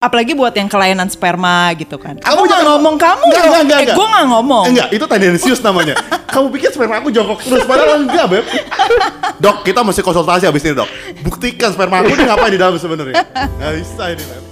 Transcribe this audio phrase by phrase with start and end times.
[0.00, 2.16] Apalagi buat yang kelainan sperma gitu kan.
[2.16, 3.20] Kamu Aku nggak jangan- ngomong kamu.
[3.28, 3.96] Enggak, enggak, enggak, eh, enggak.
[4.00, 4.64] gue nggak ngomong.
[4.64, 5.94] Enggak, itu tendensius namanya.
[6.24, 8.44] Kamu pikir sperma aku jongkok terus, padahal enggak, Beb.
[9.36, 10.88] Dok, kita mesti konsultasi abis ini, Dok.
[11.20, 13.12] Buktikan sperma aku ini ngapain di dalam sebenarnya.
[13.60, 14.44] Nggak bisa ini, Beb.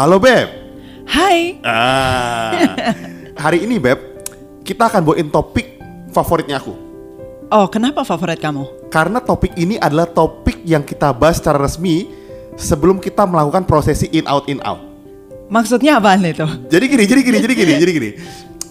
[0.00, 0.48] Halo, Beb.
[1.04, 1.60] Hai.
[1.60, 2.56] Ah.
[3.44, 4.00] Hari ini, Beb,
[4.64, 5.76] kita akan bawain topik
[6.08, 6.72] favoritnya aku.
[7.52, 8.88] Oh, kenapa favorit kamu?
[8.88, 12.08] Karena topik ini adalah topik yang kita bahas secara resmi
[12.56, 14.80] sebelum kita melakukan prosesi in out in out.
[15.52, 16.48] Maksudnya apaan itu?
[16.48, 18.10] Jadi gini, jadi gini, jadi gini, jadi gini.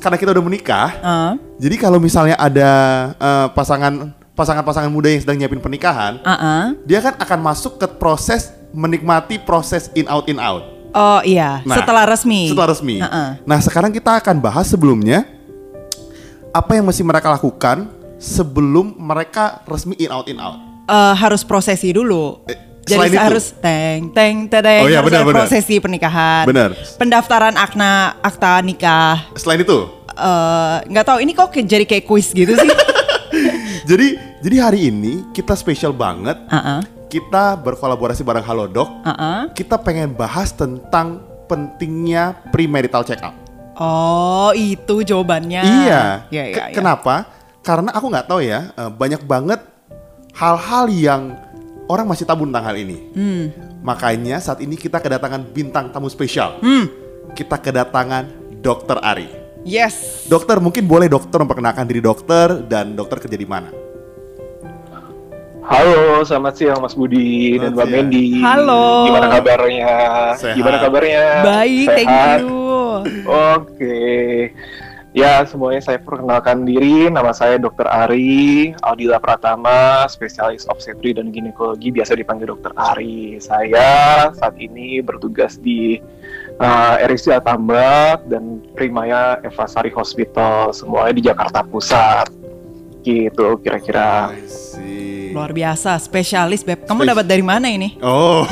[0.01, 2.71] Karena kita udah menikah, Ah, jadi kalau misalnya ada
[3.13, 6.63] eh, pasangan pasangan-pasangan muda yang sedang nyiapin pernikahan, ah, ah.
[6.89, 10.78] dia kan akan masuk ke proses menikmati proses in out in out.
[10.89, 12.49] Oh iya, Nah, setelah resmi.
[12.49, 12.97] Setelah resmi.
[12.97, 13.29] Ah, ah.
[13.45, 15.25] Nah, sekarang kita akan bahas sebelumnya
[16.49, 17.85] apa yang mesti mereka lakukan
[18.17, 20.57] sebelum mereka resmi in out in out.
[20.89, 22.41] Eh, harus prosesi dulu.
[22.49, 22.57] Eh,
[22.89, 23.21] Jadi selain itu?
[23.21, 25.45] harus teng teng tedeng Oh iya, harus benar, benar.
[25.45, 26.49] prosesi pernikahan.
[26.49, 26.73] Benar.
[26.97, 29.29] Pendaftaran akna akta nikah.
[29.37, 32.69] Selain itu, Eh, nggak tahu ini kok jadi kayak kuis gitu sih.
[33.89, 34.07] jadi
[34.43, 36.35] jadi hari ini kita spesial banget.
[36.51, 36.79] Ah, ah,
[37.09, 38.85] Kita berkolaborasi bareng Halodoc.
[39.01, 39.39] ah, ah.
[39.49, 43.33] Kita pengen bahas tentang pentingnya premarital check up.
[43.81, 45.63] Oh itu jawabannya.
[45.65, 46.01] Iya.
[46.29, 46.75] Iya, Ke- iya.
[46.77, 47.25] Kenapa?
[47.65, 49.59] Karena aku nggak tahu ya, eh, banyak banget
[50.37, 51.21] hal-hal yang
[51.89, 52.97] orang masih tabu tentang hal ini.
[53.17, 53.43] Hmm.
[53.81, 56.61] Makanya saat ini kita kedatangan bintang tamu spesial.
[56.61, 56.85] Hmm.
[57.33, 58.29] Kita kedatangan
[58.61, 59.27] Dokter Ari.
[59.65, 60.25] Yes.
[60.31, 63.67] Dokter, mungkin boleh dokter memperkenalkan diri dokter dan dokter kerja di mana?
[65.69, 67.93] Halo, selamat siang Mas Budi dan Selamat Mbak siang.
[68.09, 68.27] Mendy.
[68.41, 68.85] Halo.
[69.05, 69.93] Gimana kabarnya?
[70.33, 70.55] Sehat.
[70.57, 71.23] Gimana kabarnya?
[71.45, 72.39] Baik, thank Sehat?
[72.41, 72.57] you.
[73.29, 74.01] Oke.
[75.13, 77.13] Ya, semuanya saya perkenalkan diri.
[77.13, 77.85] Nama saya Dr.
[77.85, 82.73] Ari Aldila Pratama, spesialis obstetri dan ginekologi, biasa dipanggil Dr.
[82.73, 83.37] Ari.
[83.37, 86.01] Saya saat ini bertugas di
[86.57, 92.38] uh, RSCA Tambak dan Primaya Evasari Hospital, semuanya di Jakarta Pusat.
[92.99, 94.35] Gitu kira-kira.
[95.29, 96.83] Luar biasa, spesialis beb.
[96.83, 97.95] Kamu Spes- dapat dari mana ini?
[98.01, 98.43] Oh.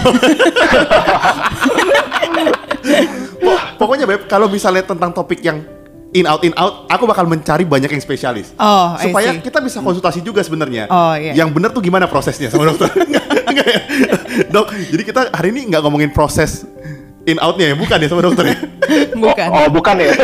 [3.37, 5.61] Po- Pokoknya Beb, kalau misalnya tentang topik yang
[6.13, 8.53] in out in out, aku bakal mencari banyak yang spesialis.
[8.57, 9.43] Oh, supaya see.
[9.43, 10.87] kita bisa konsultasi juga sebenarnya.
[10.89, 11.33] Oh, iya.
[11.35, 12.89] Yang benar tuh gimana prosesnya sama dokter?
[13.49, 13.79] Enggak, ya?
[14.49, 16.65] Dok, jadi kita hari ini nggak ngomongin proses
[17.27, 18.57] in outnya ya, bukan ya sama dokter ya?
[19.13, 19.47] Bukan.
[19.51, 20.11] Oh, oh, bukan ya?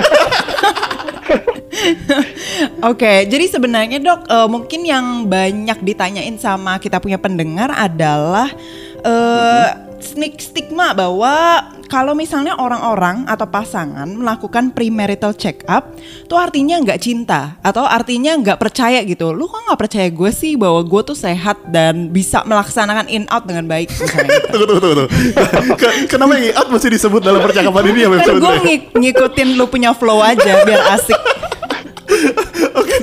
[2.91, 8.49] Oke, jadi sebenarnya dok, eh, mungkin yang banyak ditanyain sama kita punya pendengar adalah
[9.03, 9.67] eh
[9.99, 15.93] snik- stigma bahwa kalau misalnya orang-orang atau pasangan melakukan premarital check up,
[16.25, 19.29] tuh artinya nggak cinta atau artinya nggak percaya gitu.
[19.29, 23.45] Lu kok nggak percaya gue sih bahwa gue tuh sehat dan bisa melaksanakan in out
[23.45, 24.47] dengan baik misalnya gitu.
[24.51, 25.05] tunggu, tunggu, tunggu.
[25.05, 25.75] tunggu.
[25.77, 28.09] Ke- Kenapa in out mesti disebut dalam percakapan ini ya?
[28.09, 28.55] Kan gue
[28.97, 31.19] ngikutin lu punya flow aja biar asik.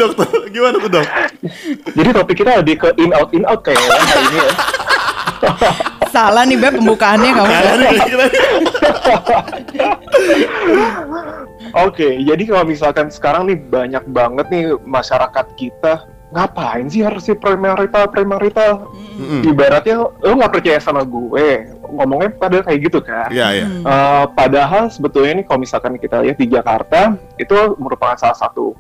[0.01, 1.07] Dokter, gimana tuh dok?
[1.93, 4.53] Jadi topik kita lebih ke in out in out kayaknya ya, hari ini ya.
[6.09, 7.53] Salah nih beb pembukaannya kamu.
[11.87, 17.35] Oke, jadi kalau misalkan sekarang nih banyak banget nih masyarakat kita ngapain sih harus si
[17.35, 18.91] premarital premarital?
[19.19, 19.43] Mm-mm.
[19.51, 23.31] Ibaratnya lo nggak percaya sama gue, ngomongnya pada kayak gitu kan?
[23.31, 23.67] Iya, iya.
[23.67, 28.75] Eh, padahal sebetulnya nih kalau misalkan kita lihat di Jakarta itu merupakan salah satu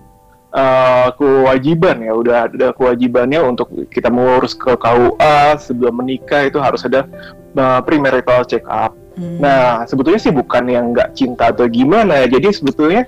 [0.50, 6.82] eh, kewajiban ya udah ada kewajibannya untuk kita mengurus ke KUA sebelum menikah itu harus
[6.84, 7.06] ada
[7.54, 8.94] eh, premarital check up.
[9.14, 9.38] Hmm.
[9.42, 13.06] Nah sebetulnya sih bukan yang nggak cinta atau gimana, jadi sebetulnya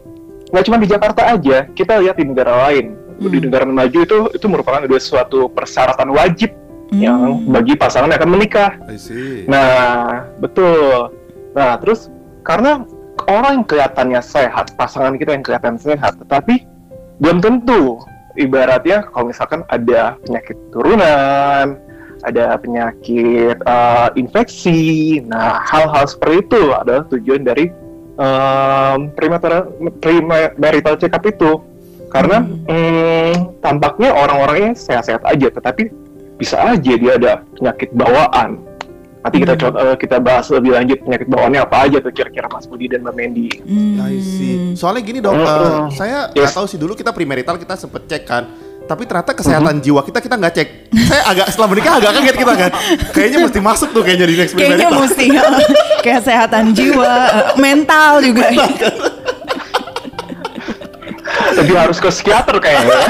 [0.52, 2.98] nggak cuma di Jakarta aja, kita lihat di negara lain.
[3.22, 3.44] Di Hmm.
[3.46, 6.50] negara maju itu itu merupakan ada suatu persyaratan wajib
[6.92, 7.54] yang Hmm.
[7.54, 8.70] bagi pasangan yang akan menikah.
[8.90, 9.46] I see.
[9.48, 11.14] Nah, betul.
[11.54, 12.10] Nah, terus
[12.42, 12.82] karena
[13.30, 16.66] orang yang kelihatannya sehat, pasangan kita yang kelihatan sehat, tetapi
[17.22, 18.02] belum tentu.
[18.34, 21.78] Ibaratnya kalau misalkan ada penyakit turunan,
[22.26, 27.70] ada penyakit eh, infeksi, nah hal-hal seperti itu adalah tujuan dari
[28.16, 29.68] em, premarital,
[30.00, 31.60] premarital check up itu.
[32.12, 35.88] Karena mm, tampaknya orang-orangnya sehat-sehat aja, tetapi
[36.36, 38.60] bisa aja dia ada penyakit bawaan
[39.22, 42.66] Nanti kita co- eh, kita bahas lebih lanjut penyakit bawaannya apa aja tuh kira-kira Mas
[42.66, 43.48] Budi dan Mbak Mendy.
[43.62, 44.02] Hmm.
[44.02, 44.74] I see.
[44.74, 45.46] Soalnya gini dok, Hmm.
[45.46, 46.52] eh, saya nggak Yes.
[46.52, 48.44] tahu sih dulu kita premarital kita sempet cek kan.
[48.82, 50.68] Tapi ternyata kesehatan jiwa kita kita nggak cek.
[51.06, 52.70] saya agak setelah menikah agak kaget kita kan.
[53.14, 55.26] Kayaknya mesti masuk tuh kayaknya di next Kayaknya mesti
[56.04, 58.50] kesehatan jiwa, eh, mental juga.
[61.52, 62.94] Lebih harus ke psikiater kayaknya.
[62.94, 63.08] ya.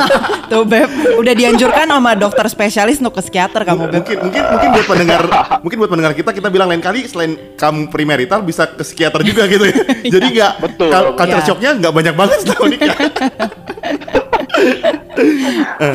[0.52, 3.92] Tuh Beb, udah dianjurkan sama dokter spesialis untuk ke psikiater kamu Beb.
[4.00, 5.22] mungkin mungkin mungkin buat pendengar
[5.60, 9.44] mungkin buat pendengar kita kita bilang lain kali selain kamu premarital bisa ke psikiater juga
[9.46, 9.74] gitu ya.
[10.14, 10.88] Jadi nggak Betul.
[11.16, 11.46] culture Iya.
[11.46, 12.96] shocknya nggak banyak banget setelah menikah.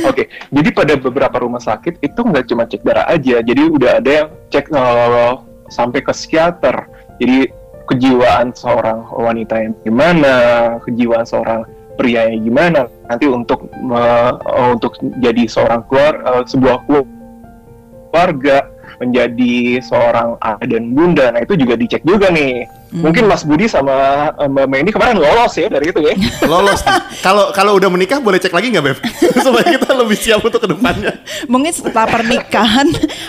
[0.03, 4.11] Oke, jadi pada beberapa rumah sakit itu nggak cuma cek darah aja, jadi udah ada
[4.11, 5.33] yang cek eh,
[5.69, 6.85] sampai ke psikiater.
[7.17, 7.49] Jadi
[7.87, 10.35] kejiwaan seorang wanita yang gimana,
[10.83, 11.63] kejiwaan seorang
[11.97, 12.85] pria yang gimana.
[13.09, 14.31] Nanti untuk eh,
[14.71, 21.29] untuk jadi seorang keluar eh, sebuah keluarga menjadi seorang ayah dan bunda.
[21.33, 22.65] Nah itu juga dicek juga nih.
[22.87, 26.15] Mungkin Mas Budi sama eh, Mbak Mendy kemarin lolos ya dari itu ya.
[26.51, 26.81] Lolos.
[26.81, 26.97] nih.
[27.21, 28.97] Kalau kalau udah menikah boleh cek lagi nggak Beb?
[29.45, 31.13] Supaya kita lebih siap untuk ke depannya.
[31.45, 32.87] Mungkin setelah pernikahan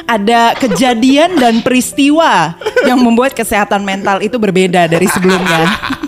[0.08, 2.56] ada kejadian dan peristiwa
[2.86, 5.68] yang membuat kesehatan mental itu berbeda dari sebelumnya.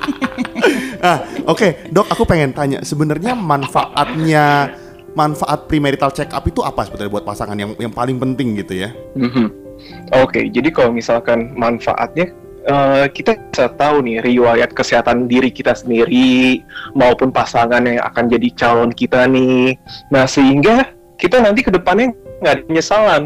[1.00, 4.76] Ah, oke, dok, aku pengen tanya, sebenarnya manfaatnya
[5.16, 8.90] manfaat premarital check up itu apa sebetulnya buat pasangan yang yang paling penting gitu ya?
[9.16, 9.48] Mhm.
[10.20, 12.30] Oke, jadi kalau misalkan manfaatnya
[12.68, 16.60] eh, kita bisa tahu nih riwayat kesehatan diri kita sendiri
[16.92, 19.80] maupun pasangan yang akan jadi calon kita nih.
[20.12, 22.12] Nah sehingga kita nanti ke depannya
[22.44, 23.22] nggak ada penyesalan.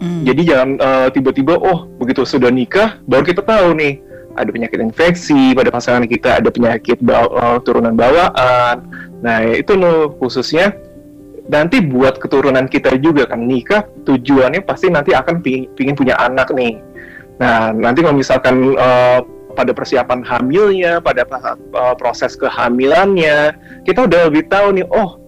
[0.00, 0.24] Hmm.
[0.24, 4.00] Jadi jangan eh, tiba-tiba oh begitu sudah nikah baru kita tahu nih
[4.34, 8.86] ada penyakit infeksi pada pasangan kita, ada penyakit baw- eh, turunan bawaan.
[9.22, 10.74] Nah itu loh khususnya
[11.48, 16.80] nanti buat keturunan kita juga kan nikah tujuannya pasti nanti akan pingin punya anak nih.
[17.38, 19.20] Nah nanti kalau misalkan eh,
[19.54, 23.54] pada persiapan hamilnya, pada pa- eh, proses kehamilannya,
[23.86, 25.20] kita udah lebih tahu nih oh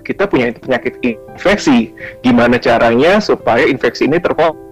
[0.00, 1.94] kita punya penyakit infeksi.
[2.24, 4.69] Gimana caranya supaya infeksi ini terkontrol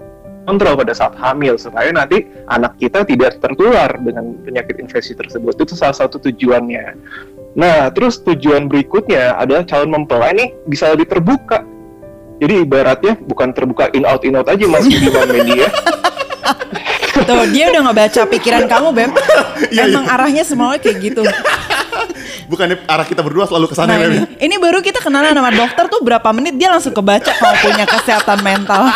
[0.56, 5.60] pada saat hamil supaya nanti anak kita tidak tertular dengan penyakit infeksi tersebut.
[5.60, 6.96] Itu salah satu tujuannya.
[7.58, 11.66] Nah, terus tujuan berikutnya adalah calon mempelai nih bisa lebih terbuka.
[12.38, 15.66] Jadi ibaratnya bukan terbuka in out in out aja Mas Budiman Media.
[17.28, 19.10] Tuh dia udah ngebaca pikiran kamu Beb.
[19.68, 21.22] Iya, Emang arahnya semuanya kayak gitu.
[22.50, 24.06] Bukannya arah kita berdua selalu ke sana Nah ya?
[24.08, 27.84] ini, ini baru kita kenalan sama dokter tuh berapa menit dia langsung kebaca kalau punya
[27.84, 28.88] kesehatan mental.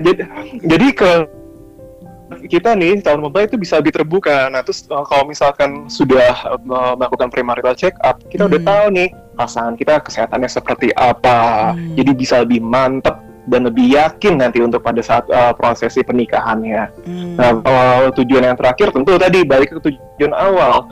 [0.00, 0.12] Jadi,
[0.64, 1.10] jadi ke
[2.46, 4.48] kita nih calon mempelai itu bisa lebih terbuka.
[4.48, 8.70] Nah, terus uh, kalau misalkan sudah uh, melakukan premarital check up, kita udah Hmm.
[8.70, 11.72] tahu nih pasangan kita kesehatannya seperti apa.
[11.74, 11.96] Hmm.
[11.98, 13.18] Jadi bisa lebih mantep
[13.50, 16.82] dan lebih yakin nanti untuk pada saat uh, prosesi pernikahannya.
[17.02, 17.34] Hmm.
[17.34, 20.86] Nah, kalau tujuan yang terakhir tentu tadi balik ke tujuan awal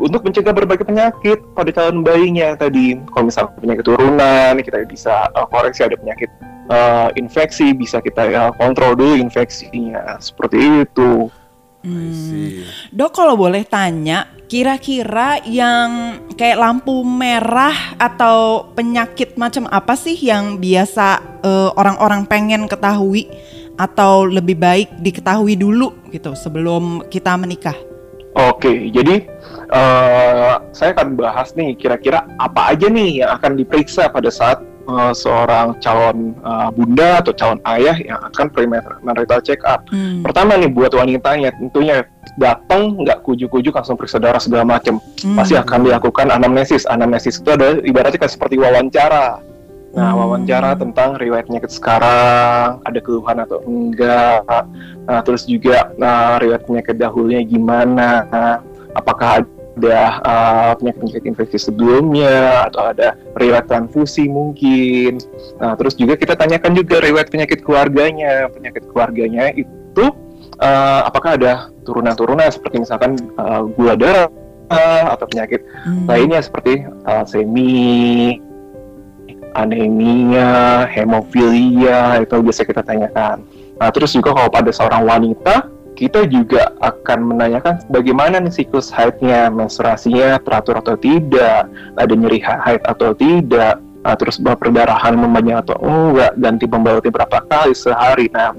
[0.00, 2.96] untuk mencegah berbagai penyakit pada calon bayinya tadi.
[3.12, 6.32] Kalau misalnya penyakit turunan, kita bisa uh, koreksi ada penyakit
[6.72, 10.16] uh, infeksi, bisa kita uh, kontrol dulu infeksinya.
[10.18, 11.28] Seperti itu.
[11.80, 12.60] Hmm.
[12.92, 20.60] Dok kalau boleh tanya, kira-kira yang kayak lampu merah atau penyakit macam apa sih yang
[20.60, 23.32] biasa eh, orang-orang pengen ketahui
[23.80, 27.89] atau lebih baik diketahui dulu gitu sebelum kita menikah?
[28.38, 29.26] Oke, jadi
[29.74, 35.12] eh, saya akan bahas nih kira-kira apa aja nih yang akan diperiksa pada saat eh,
[35.14, 39.82] seorang calon eh, bunda atau calon ayah yang akan premarital check up.
[39.90, 40.22] Hmm.
[40.22, 42.06] Pertama nih buat wanitanya tentunya
[42.38, 45.02] datang nggak kujuk-kujuk langsung periksa darah segala macam.
[45.26, 45.34] Hmm.
[45.34, 46.86] Pasti akan dilakukan anamnesis.
[46.86, 49.42] Anamnesis itu adalah ibaratnya kan seperti wawancara.
[49.90, 50.20] Nah, Hmm.
[50.22, 54.46] wawancara tentang riwayat penyakit sekarang, ada keluhan atau enggak.
[55.10, 58.22] Nah, terus juga nah, riwayat penyakit dahulunya gimana?
[58.30, 58.62] Nah,
[58.94, 59.42] apakah
[59.80, 65.18] ada uh, penyakit-penyakit infeksi sebelumnya atau ada riwayat transfusi mungkin.
[65.58, 68.46] Nah, terus juga kita tanyakan juga riwayat penyakit keluarganya.
[68.52, 70.04] Penyakit keluarganya itu
[70.60, 74.30] uh, apakah ada turunan-turunan seperti misalkan uh, gula darah
[75.10, 76.06] atau penyakit Hmm.
[76.06, 78.38] lainnya seperti thalassemia,
[79.54, 83.42] anemia, hemofilia itu biasa kita tanyakan.
[83.80, 89.52] Nah, terus juga kalau pada seorang wanita, kita juga akan menanyakan bagaimana nih siklus haidnya,
[89.52, 95.76] menstruasinya teratur atau tidak, ada nyeri ha- haid atau tidak, nah, terus perdarahan membanyak atau
[95.80, 98.32] enggak, ganti pembalutnya berapa kali sehari.
[98.32, 98.56] Nah,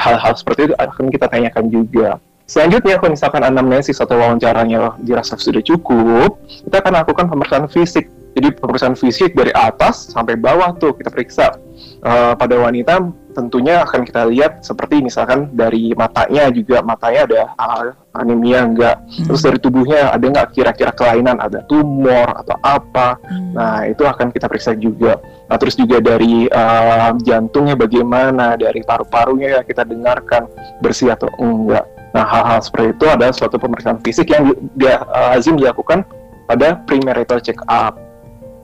[0.00, 2.20] hal-hal seperti itu akan kita tanyakan juga.
[2.48, 8.54] Selanjutnya, kalau misalkan anamnesis atau wawancaranya dirasa sudah cukup, kita akan lakukan pemeriksaan fisik Jadi
[8.56, 11.58] pemeriksaan fisik dari atas sampai bawah tuh kita periksa.
[11.98, 18.18] Eh, pada wanita tentunya akan kita lihat seperti misalkan dari matanya juga matanya ada uh,
[18.18, 18.98] anemia enggak,
[19.30, 23.14] terus dari tubuhnya ada nggak kira-kira kelainan, ada tumor atau apa.
[23.30, 23.54] Hmm.
[23.54, 25.22] Nah, itu akan kita periksa juga.
[25.46, 30.50] Nah, terus juga dari uh, jantungnya bagaimana, dari paru-parunya ya kita dengarkan
[30.82, 31.86] bersih atau enggak.
[32.10, 36.02] Nah, hal-hal seperti itu adalah suatu pemeriksaan fisik yang di- dia uh, lazim dilakukan
[36.50, 38.07] pada premarital check up.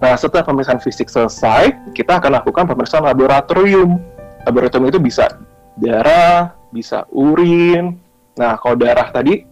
[0.03, 4.03] Nah, setelah pemeriksaan fisik selesai, kita akan lakukan pemeriksaan laboratorium.
[4.45, 5.31] Laboratorium itu bisa
[5.79, 7.97] darah, bisa urin.
[8.35, 9.47] Nah, kalau darah tadi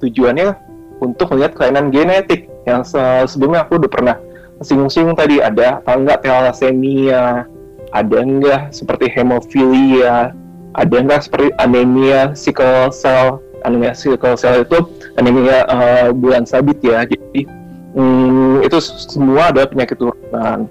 [0.00, 0.56] tujuannya
[0.98, 4.16] untuk melihat kelainan genetik yang se- sebelumnya aku udah pernah
[4.62, 7.46] singgung-singgung tadi ada apa enggak thalassemia,
[7.90, 10.32] ada enggak seperti hemofilia,
[10.78, 13.42] ada enggak seperti anemia sickle cell.
[13.62, 14.78] Anemia sickle cell itu
[15.14, 17.06] anemia eh, bulan sabit ya.
[17.06, 17.46] Jadi
[17.94, 20.68] hmm, itu semua ada penyakit turunan.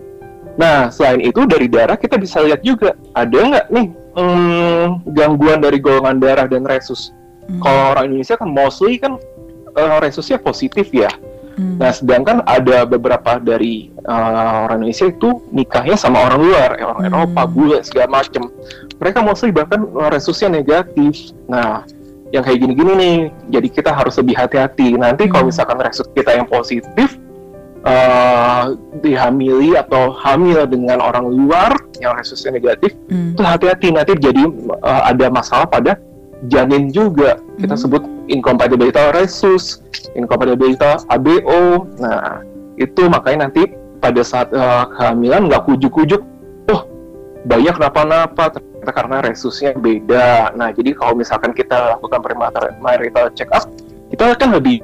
[0.59, 3.87] Nah, selain itu dari darah kita bisa lihat juga ada nggak nih
[4.17, 7.15] hmm, gangguan dari golongan darah dan resus.
[7.47, 7.61] Hmm.
[7.63, 9.15] Kalau orang Indonesia kan mostly kan
[9.75, 11.09] eh, resusnya positif ya.
[11.55, 11.77] Hmm.
[11.79, 17.09] Nah, sedangkan ada beberapa dari eh, orang Indonesia itu nikahnya sama orang luar, orang Hmm.
[17.11, 18.43] Eropa, bule segala macem.
[18.99, 21.31] Mereka mostly bahkan eh, resusnya negatif.
[21.47, 21.87] Nah,
[22.31, 23.17] yang kayak gini-gini nih,
[23.51, 24.95] jadi kita harus lebih hati-hati.
[24.95, 25.51] Nanti kalau Hmm.
[25.51, 27.19] misalkan resus kita yang positif,
[27.83, 28.63] eh,
[29.03, 33.35] dihamili atau hamil dengan orang luar yang resusnya negatif, Hmm.
[33.35, 34.47] itu hati-hati nanti jadi
[34.79, 35.99] eh, ada masalah pada
[36.47, 37.83] janin juga kita Hmm.
[37.83, 39.83] sebut incompatibility resus,
[40.15, 40.79] incompatibility
[41.11, 41.85] ABO.
[41.99, 42.41] Nah
[42.79, 46.23] itu makanya nanti pada saat eh, kehamilan nggak kujuk-kujuk,
[46.71, 46.81] oh
[47.43, 50.57] banyak kenapa-napa ternyata karena resusnya beda.
[50.57, 53.69] Nah jadi kalau misalkan kita lakukan premarital check up,
[54.09, 54.81] kita kan lebih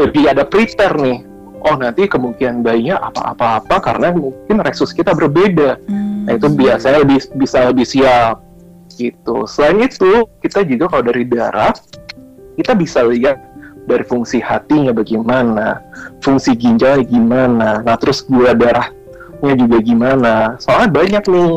[0.00, 1.18] lebih ada prepare nih.
[1.60, 5.76] Oh nanti kemungkinan bayinya apa-apa-apa karena mungkin resus kita berbeda.
[5.76, 6.24] Hmm.
[6.24, 8.40] Nah itu biasanya lebih bisa lebih siap
[8.96, 9.44] gitu.
[9.44, 11.76] Selain itu kita juga kalau dari darah
[12.56, 13.36] kita bisa lihat
[13.84, 15.84] dari fungsi hatinya bagaimana,
[16.24, 20.56] fungsi ginjalnya gimana, nah terus gula darahnya juga gimana.
[20.60, 21.52] Soalnya banyak nih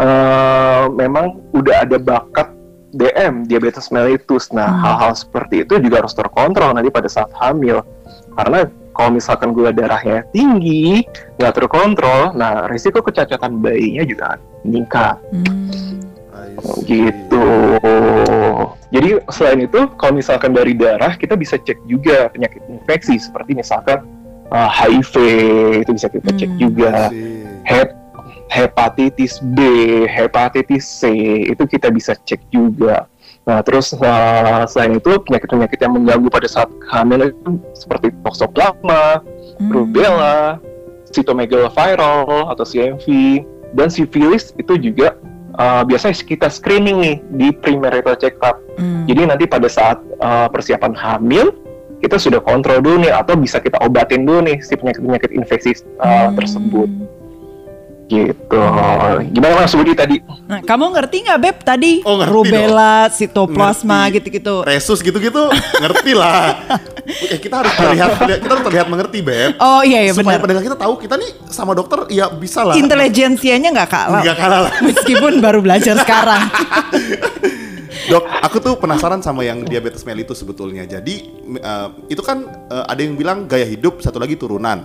[0.00, 2.48] eh, memang udah ada bakat
[2.90, 4.50] DM diabetes mellitus.
[4.50, 4.82] Nah Hmm.
[4.82, 7.84] hal-hal seperti itu juga harus terkontrol nanti pada saat hamil
[8.34, 11.06] karena kalau misalkan gula darahnya tinggi,
[11.38, 15.70] nggak terkontrol, nah risiko kecacatan bayinya juga meningkat Hmm.
[16.84, 17.46] Gitu.
[18.90, 24.02] Jadi selain itu, kalau misalkan dari darah kita bisa cek juga penyakit infeksi seperti misalkan
[24.50, 25.14] uh, HIV
[25.86, 26.60] itu bisa kita cek Hmm.
[26.60, 27.46] juga, I see.
[27.64, 27.96] Hep-
[28.50, 29.58] hepatitis B,
[30.10, 31.08] hepatitis C
[31.46, 33.06] itu kita bisa cek juga.
[33.46, 39.22] Nah terus uh, selain itu penyakit-penyakit yang mengganggu pada saat hamil itu seperti toxoplasma,
[39.60, 39.76] Hmm.
[39.76, 40.56] rubella,
[41.12, 43.04] cytomegaloviral atau CMV,
[43.76, 45.12] dan sifilis itu juga
[45.60, 48.56] uh, biasanya kita screening nih di premarital check-up.
[48.80, 49.04] Hmm.
[49.04, 51.52] Jadi nanti pada saat uh, persiapan hamil,
[52.00, 56.32] kita sudah kontrol dulu nih atau bisa kita obatin dulu nih si penyakit-penyakit infeksi uh,
[56.32, 56.40] Hmm.
[56.40, 56.88] tersebut
[58.10, 58.58] gitu.
[59.30, 60.18] Gimana Mas Budi tadi?
[60.44, 61.92] Nah, kamu ngerti nggak Beb tadi?
[62.02, 64.14] Oh, ngerti Rubella, sitoplasma Ngerti.
[64.18, 64.54] gitu-gitu.
[64.66, 65.46] Resus gitu-gitu
[65.78, 66.58] ngerti lah.
[67.06, 68.10] Eh, kita harus terlihat
[68.42, 69.54] kita harus terlihat mengerti beb.
[69.56, 70.42] Oh iya iya Supaya benar.
[70.42, 72.74] pendengar kita tahu kita nih sama dokter ya bisa lah.
[72.74, 74.22] Intelijensianya nggak kalah.
[74.22, 74.72] Nggak kalah lah.
[74.82, 76.42] Meskipun baru belajar sekarang.
[78.10, 80.82] Dok, aku tuh penasaran sama yang diabetes mellitus sebetulnya.
[80.82, 81.14] Jadi
[81.56, 84.82] eh, itu kan eh, ada yang bilang gaya hidup, satu lagi turunan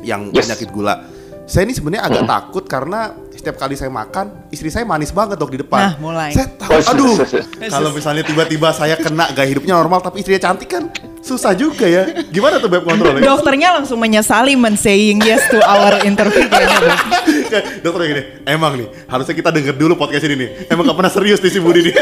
[0.00, 0.46] yang Yes.
[0.46, 1.04] penyakit gula.
[1.46, 5.54] Saya ini sebenarnya agak takut karena setiap kali saya makan, istri saya manis banget dok
[5.54, 5.78] di depan.
[5.78, 6.34] Nah, mulai.
[6.34, 7.14] Saya takut, aduh.
[7.78, 10.90] Kalau misalnya tiba-tiba saya kena gaya hidupnya normal tapi istrinya cantik kan
[11.22, 12.26] susah juga ya.
[12.34, 13.22] Gimana tuh beb kontrolnya?
[13.22, 16.50] Dokternya langsung menyesali men saying yes to our interview.
[16.50, 17.82] Beb.
[17.82, 20.48] Dokter gini, emang nih harusnya kita denger dulu podcast ini nih.
[20.66, 21.94] Emang gak pernah serius nih si Budi nih.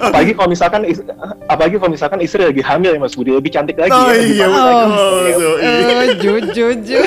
[0.00, 1.04] Apalagi kalau misalkan is-
[1.44, 4.16] apalagi kalau misalkan istri lagi hamil ya Mas Budi lebih cantik lagi Oh ya.
[4.16, 4.84] iya, lagi.
[4.88, 6.14] Oh, iya.
[6.16, 6.40] Jujur,
[6.80, 7.04] jujur.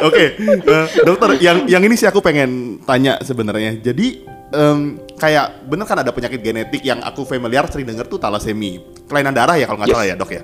[0.00, 3.80] Oke, eh, dokter, yang yang ini sih aku pengen tanya sebenarnya.
[3.80, 4.78] Jadi em,
[5.14, 9.56] kayak bener kan ada penyakit genetik yang aku familiar sering denger tuh talasemi, kelainan darah
[9.56, 9.96] ya kalau nggak Yes.
[9.96, 10.42] salah ya dok ya.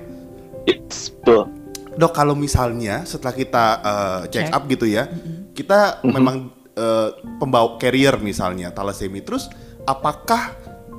[0.65, 1.43] Yes, betul.
[1.97, 4.55] Dok kalau misalnya setelah kita eh, check Cek.
[4.55, 5.05] up gitu ya,
[5.53, 9.49] kita memang eh, pembawa carrier misalnya talasemi, terus
[9.83, 10.53] apakah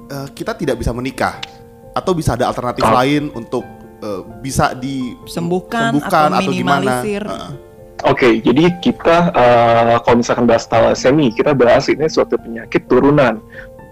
[0.09, 1.37] eh, kita tidak bisa menikah
[1.93, 3.03] atau bisa ada alternatif Ah.
[3.03, 3.65] lain untuk
[3.99, 6.81] eh, bisa di Sembuhkan, atau atau gimana?
[6.83, 7.23] minimalisir.
[7.27, 7.53] Heeh.
[8.07, 13.43] Oke, jadi kita eh, kalau misalkan bahas thalassemia, kita bahas ini suatu penyakit turunan.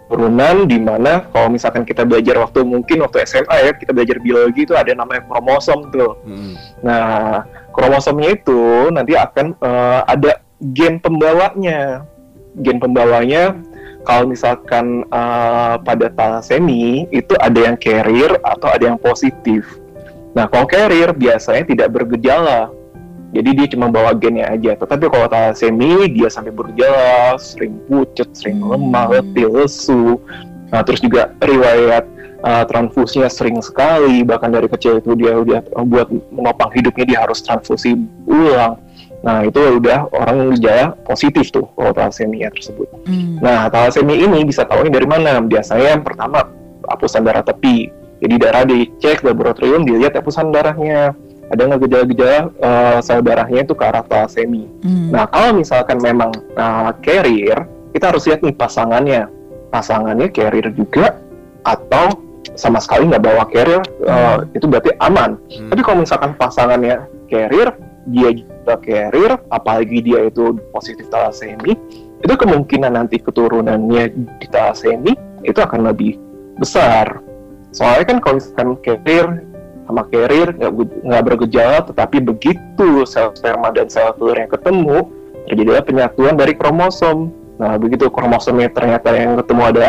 [0.06, 4.62] keturunan di mana kalau misalkan kita belajar waktu mungkin waktu SMA ya kita belajar biologi
[4.62, 6.14] itu ada namanya kromosom tuh.
[6.22, 6.54] Hmm.
[6.78, 7.42] Nah
[7.74, 10.38] kromosomnya itu nanti akan eh, ada
[10.70, 12.06] gen pembawanya.
[12.62, 13.58] Gen pembawanya
[14.06, 19.66] kalau misalkan eh, pada talasemi itu ada yang carrier atau ada yang positif.
[20.38, 22.70] Nah kalau carrier biasanya tidak bergejala.
[23.34, 24.78] Jadi dia cuma bawa gennya aja.
[24.78, 30.16] Tetapi kalau talasemi dia sampai bergejala, sering pucat, sering lemah, letih, lesu.
[30.72, 32.06] Nah, terus juga riwayat
[32.46, 34.22] uh, transfusinya sering sekali.
[34.22, 38.78] Bahkan dari kecil itu dia udah uh, buat menopang hidupnya dia harus transfusi ulang.
[39.26, 42.86] Nah itu udah orang gejala positif tuh kalau thalassemia tersebut.
[43.10, 43.42] Hmm.
[43.42, 45.42] Nah thalassemia ini bisa tahunya dari mana?
[45.42, 46.46] Biasanya yang pertama
[46.86, 47.90] hapusan darah tepi.
[48.22, 51.12] Jadi darah dicek laboratorium dilihat hapusan darahnya
[51.46, 54.66] ada nggak gejala-gejala uh, sel darahnya itu ke arah thalassemia.
[54.82, 55.14] Hmm.
[55.14, 59.30] Nah, kalau misalkan memang uh, carrier, kita harus lihat nih pasangannya.
[59.70, 61.18] Pasangannya carrier juga
[61.66, 62.18] atau
[62.54, 65.38] sama sekali nggak bawa carrier, uh, itu berarti aman.
[65.50, 65.70] Hmm.
[65.70, 67.74] Tapi kalau misalkan pasangannya carrier,
[68.10, 71.74] dia juga carrier, apalagi dia itu positif thalassemia,
[72.22, 76.18] itu kemungkinan nanti keturunannya di thalassemia itu akan lebih
[76.58, 77.20] besar.
[77.74, 79.26] Soalnya kan kalau misalkan carrier
[79.86, 80.48] sama carrier
[81.06, 85.06] nggak bergejala, tetapi begitu sel sperma dan sel telurnya ketemu,
[85.46, 87.30] terjadilah penyatuan dari kromosom.
[87.56, 89.86] Nah, begitu kromosomnya ternyata yang ketemu ada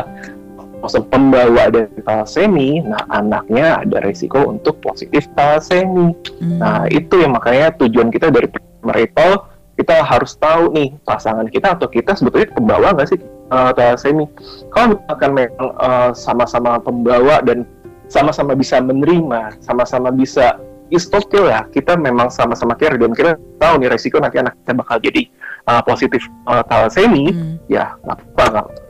[0.78, 6.14] kromosom pembawa dari thalassemia, nah anaknya ada risiko untuk positif thalassemia.
[6.38, 6.62] Hmm.
[6.62, 11.86] Nah, itu yang makanya tujuan kita dari premarital kita harus tahu nih pasangan kita atau
[11.86, 13.20] kita sebetulnya pembawa nggak sih
[13.50, 14.30] uh, thalassemia.
[14.74, 17.66] Kalau misalkan memang uh, sama-sama pembawa dan
[18.08, 20.62] sama-sama bisa menerima, sama-sama bisa
[20.94, 21.68] is okay lah.
[21.74, 25.28] Kita memang sama-sama care dan kita tahu nih resiko nanti anak kita bakal jadi
[25.68, 27.34] uh, positif uh, thalassemia.
[27.34, 27.58] Hmm.
[27.68, 28.87] Ya, nggak apa-apa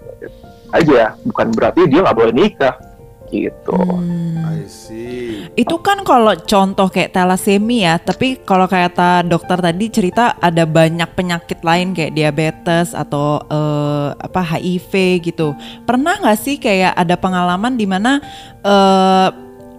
[0.71, 1.15] aja.
[1.23, 2.75] Bukan berarti dia nggak boleh nikah
[3.31, 3.75] gitu.
[3.75, 4.39] Hmm.
[4.47, 5.51] I see.
[5.59, 11.11] Itu kan kalau contoh kayak thalassemia ya, tapi kalau kata dokter tadi cerita ada banyak
[11.13, 14.93] penyakit lain kayak diabetes atau eh, apa HIV
[15.27, 15.53] gitu.
[15.83, 18.23] Pernah nggak sih kayak ada pengalaman di mana
[18.63, 19.29] eh,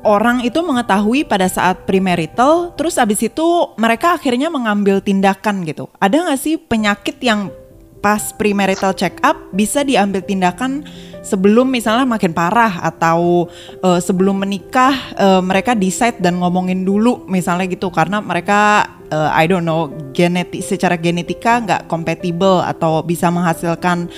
[0.04, 3.47] orang itu mengetahui pada saat premarital, terus abis itu
[3.80, 5.91] mereka akhirnya mengambil tindakan gitu.
[5.99, 7.50] Ada nggak sih penyakit yang
[7.99, 10.87] pas premarital check up bisa diambil tindakan
[11.23, 13.50] sebelum misalnya makin parah atau
[13.82, 19.45] eh, sebelum menikah eh, mereka decide dan ngomongin dulu misalnya gitu karena mereka eh, I
[19.50, 24.08] don't know genetik secara genetika nggak compatible atau bisa menghasilkan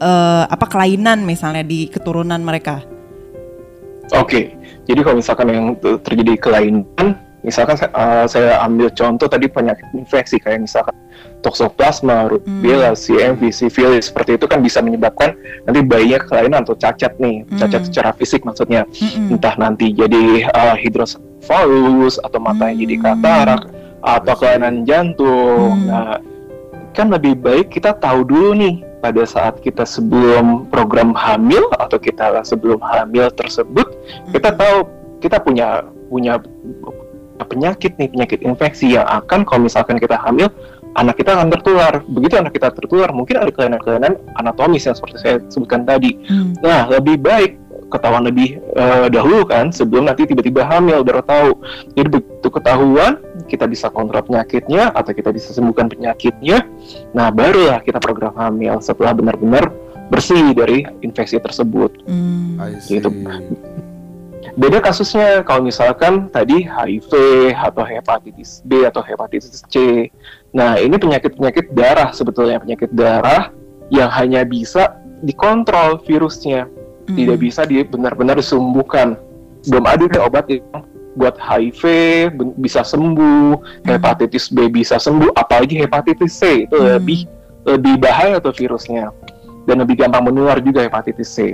[0.00, 2.82] eh, apa kelainan misalnya di keturunan mereka.
[4.14, 4.54] Oke,
[4.86, 9.82] jadi kalau misalkan yang te- terjadi kelainan, misalkan sa- uh, saya ambil contoh tadi penyakit
[9.98, 10.94] infeksi kayak misalkan
[11.44, 15.36] toxoplasma, rubella, CMV, sifilis seperti itu kan bisa menyebabkan
[15.68, 17.88] nanti bayinya kelainan atau cacat nih, cacat Hmm.
[17.88, 19.36] secara fisik maksudnya, Mm-mm.
[19.36, 23.04] entah nanti jadi uh, hidrosefalus atau matanya jadi Hmm.
[23.04, 23.62] katarak
[24.02, 25.76] atau kelainan jantung.
[25.82, 25.88] Hmm.
[25.88, 26.16] Nah,
[26.96, 32.40] kan lebih baik kita tahu dulu nih pada saat kita sebelum program hamil atau kita
[32.42, 33.84] sebelum hamil tersebut
[34.32, 34.88] kita tahu
[35.20, 36.40] kita punya punya
[37.44, 40.48] penyakit nih penyakit infeksi yang akan kalau misalkan kita hamil
[40.96, 45.36] anak kita akan tertular begitu anak kita tertular mungkin ada kelainan-kelainan anatomis yang seperti saya
[45.52, 46.56] sebutkan tadi Hmm.
[46.64, 51.50] nah lebih baik ketahuan lebih eh, dahulu kan sebelum nanti tiba-tiba hamil baru tahu
[51.94, 56.66] jadi begitu ketahuan kita bisa kontrol penyakitnya atau kita bisa sembuhkan penyakitnya
[57.14, 59.70] nah barulah kita program hamil setelah benar-benar
[60.10, 62.58] bersih dari infeksi tersebut Hmm.
[62.58, 62.98] I see.
[62.98, 63.10] Gitu.
[64.56, 67.12] Beda kasusnya kalau misalkan tadi HIV
[67.52, 70.08] atau hepatitis B atau hepatitis C.
[70.56, 73.52] Nah, ini penyakit-penyakit darah sebetulnya penyakit darah
[73.92, 76.64] yang hanya bisa dikontrol virusnya,
[77.06, 77.16] Hmm.
[77.20, 79.20] tidak bisa di benar-benar disembuhkan.
[79.68, 80.64] Belum ada deh obat yang
[81.20, 81.82] buat HIV
[82.56, 86.96] bisa sembuh, hepatitis B bisa sembuh, apalagi hepatitis C itu Hmm.
[86.96, 87.28] lebih
[87.68, 89.12] lebih bahaya tuh virusnya
[89.68, 91.52] dan lebih gampang menular juga hepatitis C.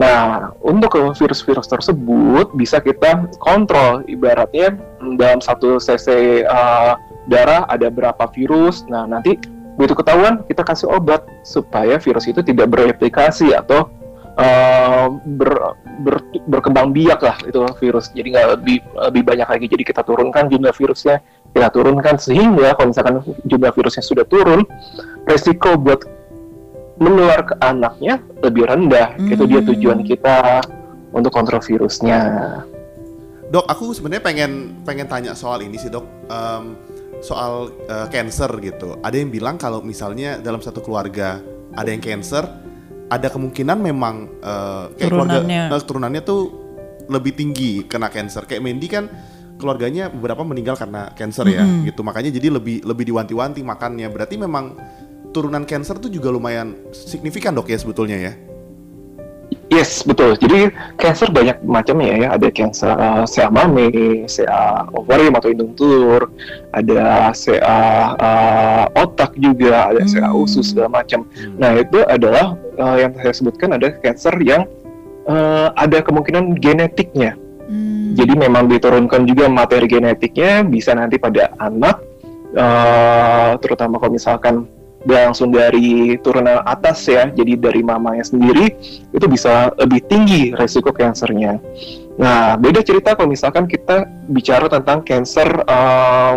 [0.00, 4.00] Nah, untuk virus-virus tersebut bisa kita kontrol.
[4.08, 6.96] Ibaratnya mm, dalam satu cc uh,
[7.28, 8.88] darah ada berapa virus.
[8.88, 9.36] Nah, nanti
[9.76, 13.92] begitu ketahuan kita kasih obat supaya virus itu tidak bereplikasi atau
[14.40, 18.08] uh, ber- ber- berkembang biak lah itu virus.
[18.16, 18.80] Jadi nggak lebih
[19.12, 19.66] lebih banyak lagi.
[19.68, 21.20] Jadi kita turunkan jumlah virusnya,
[21.52, 24.64] kita turunkan sehingga kalau misalkan jumlah virusnya sudah turun,
[25.28, 26.08] resiko buat
[27.00, 29.16] menular ke anaknya lebih rendah.
[29.16, 29.68] Itu dia Hmm.
[29.72, 30.60] tujuan kita
[31.10, 32.20] untuk kontrol virusnya.
[33.50, 34.52] Dok, aku sebenarnya pengen
[34.86, 36.78] pengen tanya soal ini sih dok, Em,
[37.18, 39.00] soal eh, cancer gitu.
[39.02, 41.42] Ada yang bilang kalau misalnya dalam satu keluarga
[41.74, 42.46] ada yang cancer,
[43.10, 44.14] ada kemungkinan memang
[44.94, 46.40] kayak keluarga eh, turunannya tuh
[47.10, 48.46] lebih tinggi kena cancer.
[48.46, 49.10] Kayak Mandy kan
[49.58, 52.06] keluarganya beberapa meninggal karena cancer ya, gitu.
[52.06, 54.06] Makanya jadi lebih lebih diwanti-wanti makannya.
[54.14, 54.78] Berarti memang
[55.30, 58.32] turunan cancer tuh juga lumayan signifikan dok ya sebetulnya ya.
[59.70, 60.34] Yes, betul.
[60.34, 62.28] Jadi cancer banyak macamnya ya.
[62.34, 66.26] Ada cancer uh, CA mame, CA ovarium atau indung telur,
[66.74, 67.78] ada CA
[68.18, 70.42] uh, otak juga, ada CA Hmm.
[70.42, 71.22] usus segala macam.
[71.54, 74.66] Nah itu adalah uh, yang saya sebutkan ada cancer yang
[75.30, 77.38] uh, ada kemungkinan genetiknya.
[77.70, 78.18] Hmm.
[78.18, 82.02] Jadi memang diturunkan juga materi genetiknya bisa nanti pada anak,
[82.58, 84.66] eh, terutama kalau misalkan
[85.08, 88.76] langsung dari turunan atas ya, jadi dari mamanya sendiri
[89.16, 91.56] itu bisa lebih tinggi resiko kansernya.
[92.20, 96.36] Nah, beda cerita kalau misalkan kita bicara tentang kanker eh,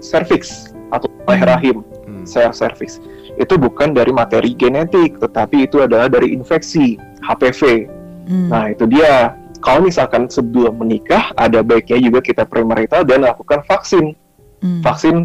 [0.00, 2.24] cervix atau leher rahim, Hmm.
[2.24, 3.00] sel cervix.
[3.36, 7.90] Itu bukan dari materi genetik, tetapi itu adalah dari infeksi HPV.
[8.24, 8.48] Hmm.
[8.48, 9.36] Nah, itu dia.
[9.64, 14.12] Kalau misalkan sebelum menikah, ada baiknya juga kita premarital dan lakukan vaksin.
[14.60, 14.80] Hmm.
[14.84, 15.24] Vaksin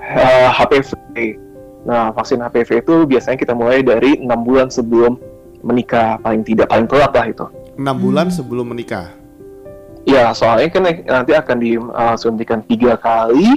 [0.00, 1.36] eh, HPV.
[1.84, 5.20] Nah, vaksin HPV itu biasanya kita mulai dari enam bulan sebelum
[5.60, 7.46] menikah, paling tidak paling telat lah itu.
[7.76, 9.12] Enam bulan sebelum menikah.
[10.04, 13.56] Ya, soalnya kan nanti akan disuntikan tiga kali.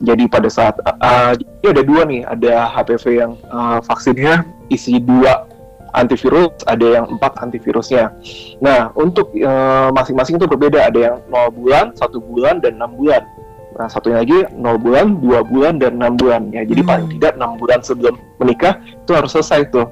[0.00, 5.44] Jadi pada saat uh, jadi ada dua nih, ada HPV yang uh, vaksinnya isi dua
[5.92, 8.14] antivirus, ada yang empat antivirusnya.
[8.62, 10.88] Nah, untuk uh, masing-masing itu berbeda.
[10.88, 13.26] Ada yang 0 bulan, satu bulan, dan enam bulan.
[13.70, 16.50] Nah, satunya lagi 0 bulan, dua bulan, dan enam bulan.
[16.50, 16.90] Ya, jadi Hmm.
[16.90, 19.86] paling tidak enam bulan sebelum menikah itu harus selesai tuh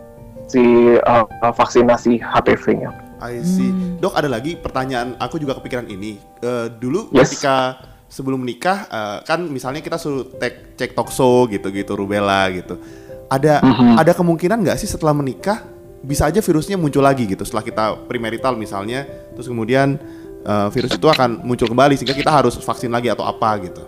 [0.46, 0.60] si
[0.98, 2.90] uh, uh, vaksinasi HPV-nya.
[3.18, 3.68] I see.
[3.68, 3.98] Hmm.
[3.98, 6.22] Dok ada lagi pertanyaan aku juga kepikiran ini.
[6.38, 7.34] Eh, dulu Yes.
[7.34, 12.78] ketika sebelum menikah eh, kan misalnya kita suruh cek cek tokso gitu-gitu rubella gitu.
[13.26, 13.98] Ada Mhm.
[13.98, 15.60] ada kemungkinan nggak sih setelah menikah
[15.98, 19.02] bisa aja virusnya muncul lagi gitu setelah kita premarital misalnya
[19.34, 19.98] terus kemudian
[20.44, 23.82] eh, virus itu akan muncul kembali sehingga kita harus vaksin lagi atau apa gitu.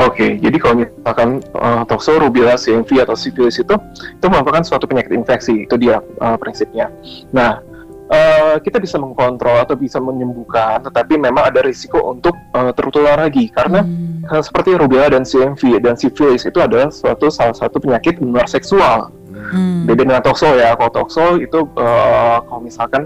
[0.00, 3.74] Oke, jadi kalau misalkan uh, tokso, rubella, CMV atau sifilis itu
[4.16, 6.88] itu merupakan suatu penyakit infeksi, itu dia uh, prinsipnya.
[7.36, 7.60] Nah,
[8.08, 13.52] uh, kita bisa mengkontrol atau bisa menyembuhkan, tetapi memang ada risiko untuk uh, tertular lagi
[13.52, 14.24] karena Hmm.
[14.24, 19.12] uh, seperti rubella dan CMV dan sifilis itu adalah suatu salah satu penyakit menular seksual.
[19.30, 19.84] Hmm.
[19.84, 23.04] Beda dengan tokso ya, kalau tokso itu uh, kalau misalkan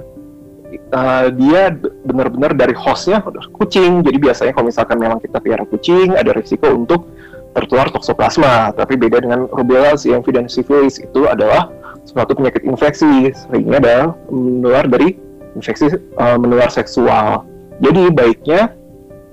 [0.92, 3.22] uh, dia benar-benar dari hostnya
[3.54, 7.08] kucing, jadi biasanya kalau misalkan memang kita pelihara kucing, ada risiko untuk
[7.54, 8.74] tertular toksoplasma.
[8.74, 11.70] Tapi beda dengan rubella, CMV dan sifilis itu adalah
[12.04, 15.16] suatu penyakit infeksi, seringnya adalah menular dari
[15.54, 17.46] infeksi uh, menular seksual.
[17.78, 18.74] Jadi baiknya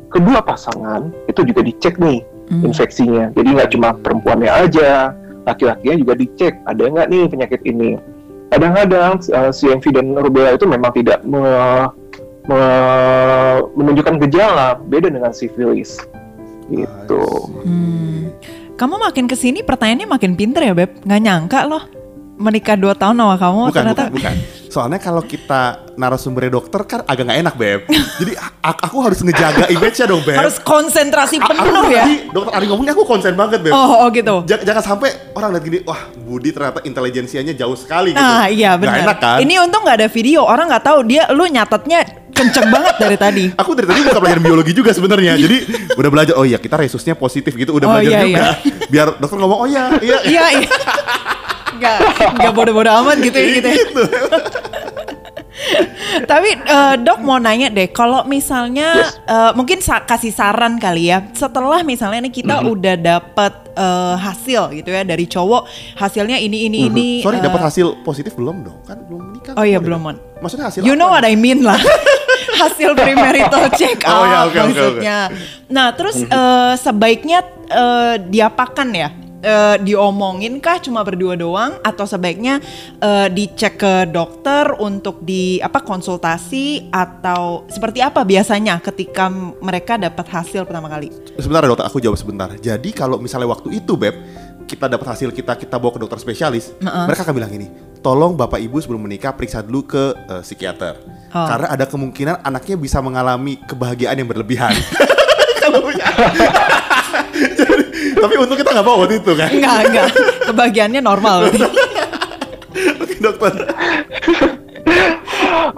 [0.09, 2.67] kedua pasangan itu juga dicek nih Hmm.
[2.67, 3.31] infeksinya.
[3.31, 5.15] Jadi nggak cuma perempuannya aja,
[5.47, 7.95] laki-lakinya juga dicek ada nggak nih penyakit ini.
[8.51, 11.87] Kadang-kadang uh, CMV dan rubella itu memang tidak me-
[12.51, 16.03] me- menunjukkan gejala, beda dengan sifilis.
[16.67, 17.23] Gitu.
[17.63, 18.35] Hmm.
[18.75, 21.83] Kamu makin ke sini pertanyaannya makin pinter ya Beb Nggak nyangka loh
[22.41, 24.35] Menikah 2 tahun sama kamu bukan, ternyata bukan, bukan.
[24.71, 27.91] Soalnya kalau kita narasumbernya dokter kan agak nggak enak, Beb.
[27.91, 30.39] Jadi aku harus ngejaga image-nya dong, Beb.
[30.39, 33.75] Harus konsentrasi penuh aku ya tadi dokter Ari ngomongnya aku konsen banget, Beb.
[33.75, 38.15] Oh, oh gitu Ja- Jangan sampai orang lihat gini, wah Budi ternyata intelijensianya jauh sekali
[38.15, 38.23] gitu.
[38.23, 39.37] Nah iya benar enak kan?
[39.43, 41.99] Ini untung nggak ada video Orang nggak tahu dia Lu nyatetnya
[42.31, 45.35] kenceng banget dari tadi Aku dari tadi buka pelajaran biologi juga sebenarnya.
[45.35, 45.57] Jadi
[45.99, 48.47] udah belajar, oh iya kita resusnya positif gitu, udah Oh, belajar iya, juga.
[48.87, 50.17] Biar dokter ngomong, oh iya, iya.
[50.23, 50.69] Iya iya
[51.73, 51.97] Nggak,
[52.35, 53.75] nggak bodoh-bodoh amat gitu ya gitu ya.
[53.77, 54.03] Gitu.
[56.21, 59.15] Tapi eh, dok mau nanya deh, kalau misalnya Yes.
[59.23, 64.73] eh, mungkin sa- kasih saran kali ya, setelah misalnya nih kita udah dapet eh, hasil
[64.73, 67.07] gitu ya dari cowok, hasilnya ini ini ini.
[67.19, 68.79] Sorry, eh, dapat hasil positif belum dong?
[68.83, 69.53] Kan belum menikah.
[69.53, 70.17] Oh iya belum Mon.
[70.41, 71.77] Maksudnya hasil You apa know what I mean lah.
[72.51, 74.65] Hasil premarital check up Oh, iya, oke, oke, oke.
[74.67, 75.17] maksudnya.
[75.69, 79.09] Nah terus eh, sebaiknya eh, diapakan ya?
[79.41, 82.61] Eh, diomongin kah cuma berdua doang atau sebaiknya
[83.01, 90.29] eh, dicek ke dokter untuk di apa konsultasi atau seperti apa biasanya ketika mereka dapat
[90.29, 91.09] hasil pertama kali?
[91.41, 92.53] Sebentar dokter, aku jawab sebentar.
[92.53, 94.13] Jadi kalau misalnya waktu itu Beb,
[94.69, 97.05] kita dapat hasil kita kita bawa ke dokter spesialis, Heeh.
[97.09, 97.65] mereka akan bilang ini,
[98.05, 101.01] tolong bapak ibu sebelum menikah periksa dulu ke eh, psikiater,
[101.33, 101.47] Oh.
[101.49, 104.77] karena ada kemungkinan anaknya bisa mengalami kebahagiaan yang berlebihan.
[108.21, 109.49] Tapi untung kita nggak bawa waktu itu kan.
[109.49, 110.09] Enggak, enggak.
[110.45, 111.37] Kebahagiaannya normal.
[113.01, 113.53] Oke dokter.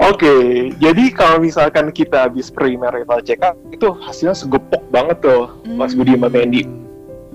[0.03, 0.33] Oke,
[0.81, 6.17] jadi kalau misalkan kita habis premarital check up itu hasilnya segepok banget tuh, Mas Budi
[6.17, 6.82] Mbak Mendy.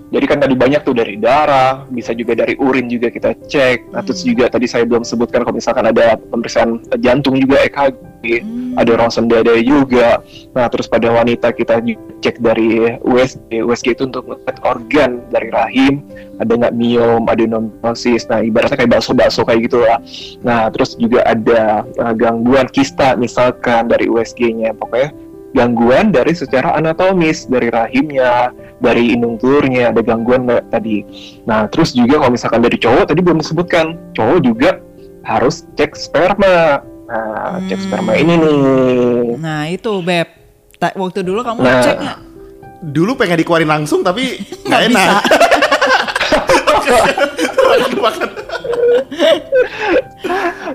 [0.09, 3.93] Jadi kan tadi banyak tuh dari darah, bisa juga dari urin juga kita cek.
[3.93, 4.33] Nah, terus Hmm.
[4.33, 8.81] juga tadi saya belum sebutkan kalau misalkan ada pemeriksaan jantung juga EKG, Hmm.
[8.81, 10.25] ada ronsen dada juga.
[10.57, 11.85] Nah, terus pada wanita kita
[12.25, 13.61] cek dari USG.
[13.61, 16.01] USG itu untuk melihat organ dari rahim,
[16.41, 18.25] ada nggak miom, adenomyosis.
[18.33, 20.01] Nah, ibaratnya kayak bakso-bakso kayak gitu lah.
[20.41, 24.73] Nah, terus juga ada uh, gangguan kista misalkan dari USG-nya.
[24.73, 25.13] Pokoknya
[25.57, 31.03] gangguan dari secara anatomis dari rahimnya, dari indung telurnya ada gangguan nggak tadi.
[31.45, 34.71] Nah, terus juga kalau misalkan dari cowok tadi belum disebutkan, cowok juga
[35.23, 36.81] harus cek sperma.
[37.05, 37.85] Nah, cek Hmm.
[37.85, 39.25] sperma ini nih.
[39.37, 40.27] Nah itu Beb.
[40.77, 41.81] Ta- waktu dulu kamu Nah.
[41.81, 42.19] cek nggak?
[42.79, 45.09] Dulu pengen dikeluarin langsung tapi Nggak enak.
[47.79, 48.29] Makan-makan.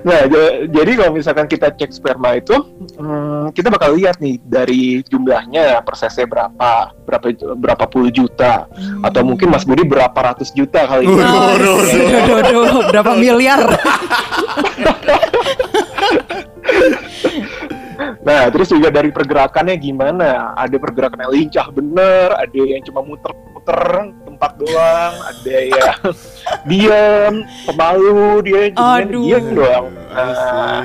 [0.04, 2.52] Nah, j- jadi kalau misalkan kita cek sperma itu,
[2.96, 8.68] hmm, kita bakal lihat nih dari jumlahnya persesnya berapa, berapa berapa puluh juta,
[9.00, 11.14] atau mungkin Mas Budi berapa ratus juta kali ini.
[11.16, 11.32] Waduh,
[11.64, 13.62] Oh, waduh, duh, duh, duh, berapa miliar?
[18.24, 20.56] Nah, terus juga dari pergerakannya gimana?
[20.56, 23.80] Ada pergerakan yang lincah bener, ada yang cuma muter-muter
[24.44, 25.98] tempat doang, ada yang
[26.68, 29.86] diam, pemalu, dia diam doang.
[30.12, 30.84] Nah,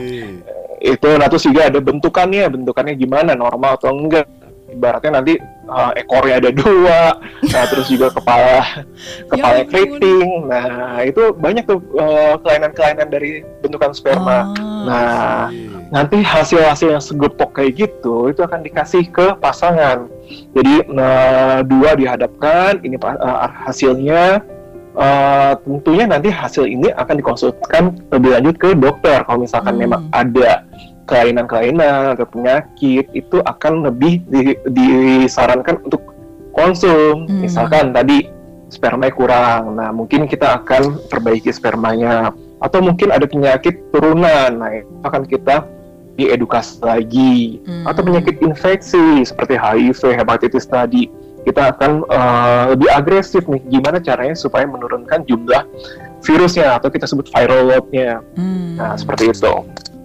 [0.80, 4.24] itu nah terus juga ada bentukannya bentukannya gimana normal atau enggak
[4.72, 5.34] ibaratnya nanti
[5.67, 7.19] uh, ekornya ada dua
[7.52, 8.63] nah terus juga kepala
[9.36, 9.69] kepala ampun.
[9.76, 14.84] keriting nah itu banyak tuh uh, kelainan-kelainan dari bentukan sperma Ah.
[14.88, 15.79] nah Asik.
[15.89, 20.06] Nanti hasil-hasil yang segepok kayak gitu itu akan dikasih ke pasangan
[20.54, 24.45] jadi nah, dua dihadapkan ini uh, hasilnya
[24.93, 29.82] uh, tentunya nanti hasil ini akan dikonsultasikan lebih lanjut ke dokter kalau misalkan Hmm.
[29.89, 30.62] memang ada
[31.10, 36.06] kelainan-kelainan atau penyakit itu akan lebih di- disarankan untuk
[36.54, 37.41] konsum Hmm.
[37.41, 38.30] misalkan tadi
[38.69, 42.30] sperma kurang nah mungkin kita akan perbaiki spermanya
[42.62, 45.65] atau mungkin ada penyakit turunan nah itu akan kita
[46.19, 47.88] diedukasi lagi Hmm.
[47.88, 51.08] atau penyakit infeksi seperti HIV, hepatitis tadi
[51.47, 55.63] kita akan eh, lebih agresif nih gimana caranya supaya menurunkan jumlah
[56.19, 58.75] virusnya atau kita sebut viral load-nya Hmm.
[58.75, 59.53] nah seperti itu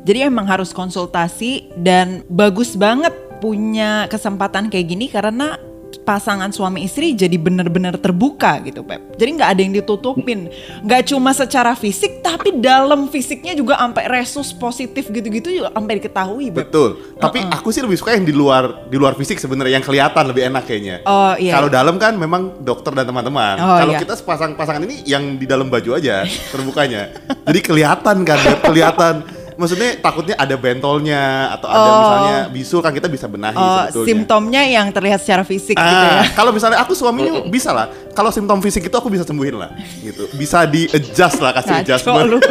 [0.05, 5.57] Jadi emang harus konsultasi dan bagus banget punya kesempatan kayak gini karena
[6.01, 9.01] pasangan suami istri jadi bener-bener terbuka gitu Pep.
[9.19, 10.51] Jadi nggak ada yang ditutupin,
[10.83, 16.51] nggak cuma secara fisik tapi dalam fisiknya juga sampai resus positif gitu-gitu juga sampai diketahui
[16.51, 16.69] Beb.
[16.69, 17.15] Betul.
[17.19, 20.43] Tapi aku sih lebih suka yang di luar di luar fisik sebenarnya yang kelihatan lebih
[20.51, 20.97] enak kayaknya.
[21.07, 21.57] Oh iya.
[21.57, 23.57] Kalau dalam kan memang dokter dan teman-teman.
[23.61, 24.01] Oh, Kalau iya.
[24.03, 27.13] kita sepasang pasangan ini yang di dalam baju aja terbukanya.
[27.45, 29.44] Jadi kelihatan kan, kelihatan.
[29.55, 31.97] Maksudnya takutnya ada bentolnya atau ada Oh.
[31.97, 34.07] misalnya bisul kan kita bisa benahi Oh, sebetulnya.
[34.09, 36.21] simptomnya yang terlihat secara fisik gitu ya.
[36.21, 37.87] Ah, kalau misalnya aku suaminya bisa lah.
[38.11, 40.27] Kalau simptom fisik itu aku bisa sembuhin lah, gitu.
[40.33, 42.27] Bisa di adjust lah kasih Ngaco adjustment.
[42.29, 42.39] lu.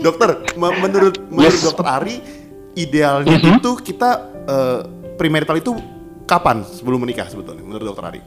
[0.00, 1.62] dokter, me- menurut menurut Yes.
[1.62, 2.16] dokter Ari,
[2.74, 3.58] idealnya Mhm.
[3.58, 4.10] itu kita
[4.42, 4.80] eh,
[5.14, 5.76] premarital itu
[6.24, 8.20] kapan sebelum menikah sebetulnya menurut dokter Ari?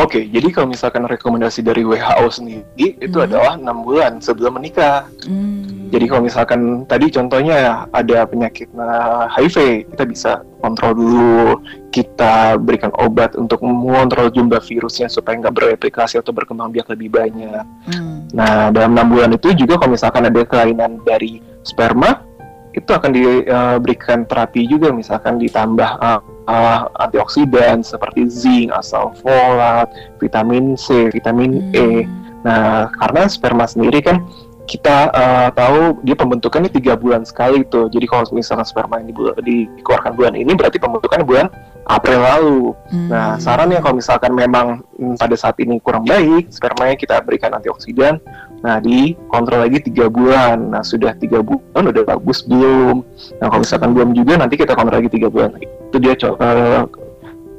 [0.00, 3.26] Oke, jadi kalau misalkan rekomendasi dari WHO sendiri itu Hmm.
[3.28, 5.04] adalah enam bulan sebelum menikah.
[5.28, 5.92] Hmm.
[5.92, 10.30] Jadi kalau misalkan tadi contohnya ada penyakit nah, HIV, kita bisa
[10.64, 11.60] kontrol dulu,
[11.92, 17.64] kita berikan obat untuk mengontrol jumlah virusnya supaya nggak bereplikasi atau berkembang biak lebih banyak.
[17.92, 18.24] Hmm.
[18.32, 22.22] Nah, dalam enam bulan itu juga kalau misalkan ada kelainan dari sperma,
[22.70, 29.86] itu akan diberikan terapi juga, misalkan ditambah uh, uh, antioksidan seperti zinc, asam folat,
[30.18, 32.04] vitamin C, vitamin E.
[32.42, 34.26] Nah, karena sperma sendiri kan
[34.70, 37.90] kita uh, tahu dia pembentukannya tiga bulan sekali tuh.
[37.90, 41.46] Jadi kalau misalkan sperma ini bul- dikeluarkan bulan ini, berarti pembentukannya bulan
[41.90, 42.62] April lalu.
[42.94, 43.08] Hmm.
[43.10, 48.22] Nah, sarannya kalau misalkan memang mm, pada saat ini kurang baik, spermanya kita berikan antioksidan.
[48.60, 50.68] Nah, dikontrol lagi tiga bulan.
[50.68, 53.00] Nah, sudah tiga bulan udah bagus belum?
[53.40, 55.56] Nah, kalau misalkan belum juga, nanti kita kontrol lagi tiga bulan.
[55.60, 56.12] Itu dia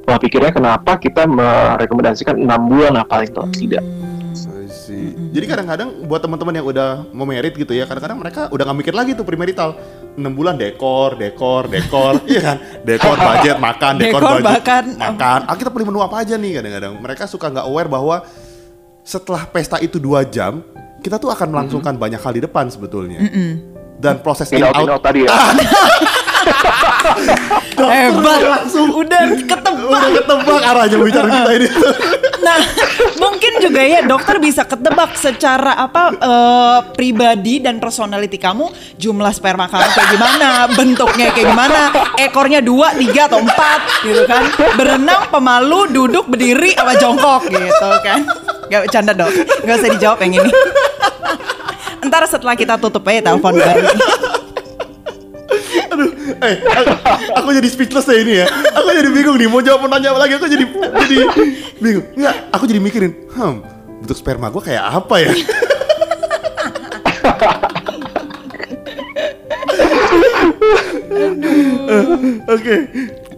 [0.02, 3.86] pola pikirnya kenapa kita merekomendasikan enam bulan nah paling tidak.
[3.86, 4.12] Hmm.
[5.32, 8.94] Jadi kadang-kadang buat teman-teman yang udah mau merit gitu ya, kadang-kadang mereka udah nggak mikir
[8.96, 9.78] lagi tuh premarital.
[10.12, 12.58] 6 bulan dekor, dekor, dekor, iya kan?
[12.84, 14.84] Dekor, budget, makan, dekor, Dekor, budget, makan.
[15.00, 15.40] makan.
[15.48, 16.94] Ah kita beli menu apa aja nih kadang-kadang.
[17.00, 18.28] Mereka suka nggak aware bahwa
[19.08, 20.60] setelah pesta itu dua jam,
[21.02, 23.20] kita tuh akan melangsungkan banyak hal di depan sebetulnya.
[23.20, 23.52] Mm-mm.
[24.02, 25.30] Dan proses in out Pinot tadi ya.
[27.78, 29.90] Hebat langsung udah ketebak.
[29.90, 31.68] udah ketebak arahnya bicara kita ini.
[32.42, 32.58] Nah,
[33.22, 39.70] mungkin juga ya dokter bisa ketebak secara apa eh, pribadi dan personality kamu, jumlah sperma
[39.70, 41.82] kamu kayak gimana, bentuknya kayak gimana,
[42.18, 48.26] ekornya dua, tiga atau empat gitu kan, berenang, pemalu, duduk, berdiri, apa jongkok gitu kan.
[48.74, 49.30] Gak bercanda dok,
[49.62, 50.52] gak usah dijawab yang ini.
[52.02, 53.86] Ntar setelah kita tutup aja telepon baru.
[56.42, 56.92] Eh, aku,
[57.38, 58.48] aku jadi speechless ya ini ya.
[58.74, 60.34] Aku jadi bingung nih mau jawab pertanyaan apa lagi.
[60.42, 60.66] Aku jadi
[61.06, 61.18] jadi
[61.78, 62.06] bingung.
[62.18, 63.56] Enggak, aku jadi mikirin, hmm,
[64.02, 65.32] bentuk sperma gue kayak apa ya?
[71.92, 72.04] Eh,
[72.50, 72.76] Oke,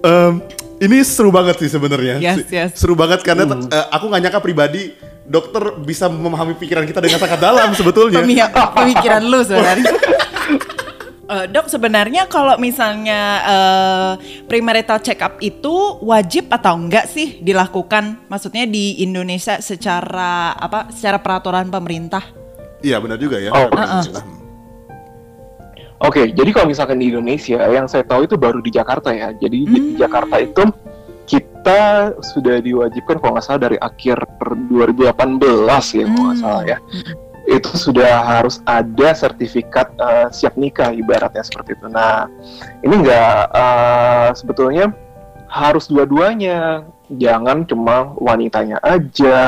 [0.04, 0.34] Em,
[0.84, 2.20] ini seru banget sih sebenarnya.
[2.20, 2.70] Yes, yes.
[2.76, 4.92] Seru banget karena eh, aku nggak nyangka pribadi
[5.24, 8.20] dokter bisa memahami pikiran kita dengan sangat dalam sebetulnya.
[8.20, 9.94] Pemia- pemikiran lu sebenarnya.
[11.24, 14.12] Eh, dok sebenarnya kalau misalnya eh,
[14.44, 18.28] premarital check up itu wajib atau enggak sih dilakukan?
[18.28, 20.92] Maksudnya di Indonesia secara apa?
[20.92, 22.22] Secara peraturan pemerintah?
[22.84, 23.56] Iya benar juga ya.
[23.56, 23.72] Oh.
[23.72, 24.04] Nah,
[26.04, 29.32] Oke, jadi kalau misalkan di Indonesia, yang saya tahu itu baru di Jakarta ya.
[29.32, 29.96] Jadi di Hmm.
[29.96, 30.64] Jakarta itu
[31.24, 34.20] kita sudah diwajibkan kalau nggak salah dari akhir
[34.68, 36.44] 2018 ya, kalau nggak Hmm.
[36.44, 36.78] salah ya.
[37.44, 41.88] Itu sudah harus ada sertifikat eh, siap nikah ibaratnya seperti itu.
[41.88, 42.28] Nah,
[42.84, 44.92] ini nggak eh, sebetulnya
[45.48, 46.84] harus dua-duanya.
[47.14, 49.40] Jangan cuma wanitanya aja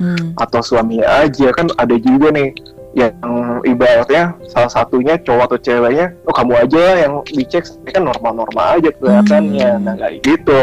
[0.00, 0.32] Hmm.
[0.32, 2.54] atau suaminya aja kan ada juga nih
[2.90, 3.14] yang
[3.62, 9.68] ibaratnya salah satunya cowok atau ceweknya oh kamu aja yang dicek kan normal-normal aja kelihatannya
[9.78, 9.84] Hmm.
[9.86, 10.58] nah kayak gitu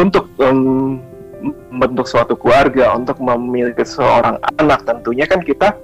[0.00, 0.96] untuk em,
[1.68, 5.76] membentuk suatu keluarga untuk memiliki seorang anak tentunya kan kita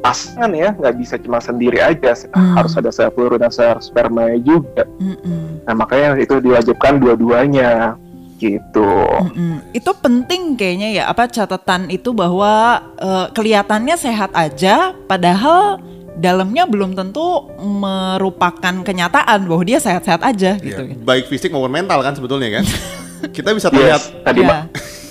[0.00, 2.56] pasangan ya nggak bisa cuma sendiri aja Hmm.
[2.56, 5.64] harus ada sel peluru dan sel sperma juga Mm-mm.
[5.64, 7.96] nah makanya itu diwajibkan dua-duanya
[8.40, 8.88] gitu
[9.20, 9.60] Mm-mm.
[9.70, 12.52] Itu penting kayaknya ya apa catatan itu bahwa
[12.96, 15.76] eh, kelihatannya sehat aja, padahal
[16.16, 21.00] dalamnya belum tentu merupakan kenyataan bahwa dia sehat-sehat aja Iya, gitu.
[21.00, 22.64] baik fisik maupun mental kan sebetulnya kan.
[23.36, 24.46] kita bisa terlihat yes tadi Ya.
[24.46, 24.62] Mbak.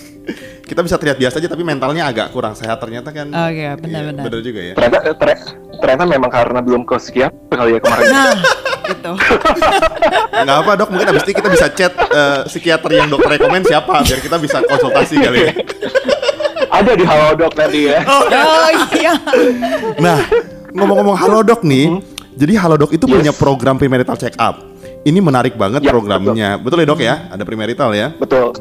[0.69, 3.25] kita bisa terlihat biasa aja tapi mentalnya agak kurang sehat ternyata kan.
[3.27, 4.23] Oh iya, Iya, benar-benar.
[4.23, 4.73] benar juga ya.
[4.73, 5.45] ternyata ter-
[5.79, 8.33] ternyata memang karena belum ke psikiater kali ya kemarin Nah,
[8.89, 9.11] gitu.
[10.39, 14.01] Nggak apa dok, mungkin abis ini kita bisa chat eh, psikiater yang dokter rekomend siapa
[14.01, 15.53] biar kita bisa konsultasi kali ya.
[16.69, 17.99] ada di Halodoc nanti ya.
[18.05, 19.13] Oh iya.
[20.05, 20.21] Nah,
[20.71, 21.99] ngomong-ngomong Halodoc nih,
[22.33, 23.15] jadi Halodoc itu Yes.
[23.19, 24.63] punya program premarital check up.
[25.01, 26.59] Ini menarik banget Ya, programnya.
[26.59, 26.83] Betul.
[26.83, 27.15] ya dok ya?
[27.31, 28.11] Ada premarital ya.
[28.15, 28.51] Betul.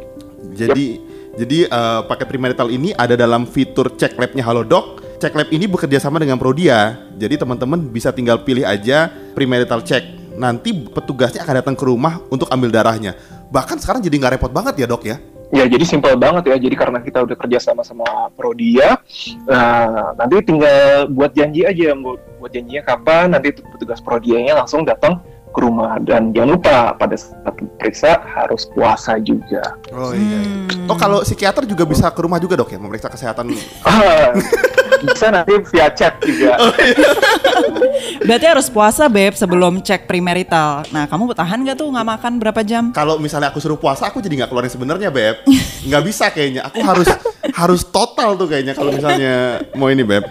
[0.54, 0.98] Jadi
[1.38, 5.02] jadi eh, paket premarital ini ada dalam fitur cek labnya Halodoc.
[5.18, 6.94] Cek lab ini bekerja sama dengan Prodia.
[7.18, 10.07] Jadi teman-teman bisa tinggal pilih aja premarital check.
[10.38, 13.18] Nanti petugasnya akan datang ke rumah untuk ambil darahnya.
[13.50, 15.18] Bahkan sekarang jadi nggak repot banget ya dok ya?
[15.50, 16.57] Ya jadi simpel banget ya.
[16.62, 19.02] Jadi karena kita udah kerja sama sama Prodia,
[19.42, 23.35] nah, nanti tinggal buat janji aja, buat, buat janjinya kapan.
[23.35, 25.18] Nanti petugas Prodianya langsung datang
[25.50, 29.74] ke rumah dan jangan lupa pada saat periksa harus puasa juga.
[29.90, 30.38] Oh iya.
[30.46, 30.87] Hmm.
[30.87, 33.50] Oh kalau psikiater juga bisa ke rumah juga dok ya memeriksa kesehatan.
[35.04, 36.58] Bisa nanti via chat juga.
[38.26, 40.87] Berarti harus puasa beb sebelum cek premarital.
[40.90, 42.90] Nah, kamu bertahan gak tuh nggak makan berapa jam?
[42.92, 45.42] Kalau misalnya aku suruh puasa, aku jadi nggak keluarin sebenarnya beb.
[45.87, 46.66] Nggak bisa kayaknya.
[46.68, 47.08] Aku harus
[47.54, 50.24] harus total tuh kayaknya kalau misalnya mau ini beb.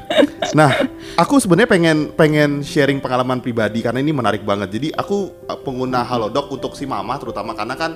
[0.56, 0.72] Nah,
[1.20, 4.72] aku sebenarnya pengen pengen sharing pengalaman pribadi karena ini menarik banget.
[4.72, 7.92] Jadi aku uh, pengguna Halodoc untuk si mama terutama karena kan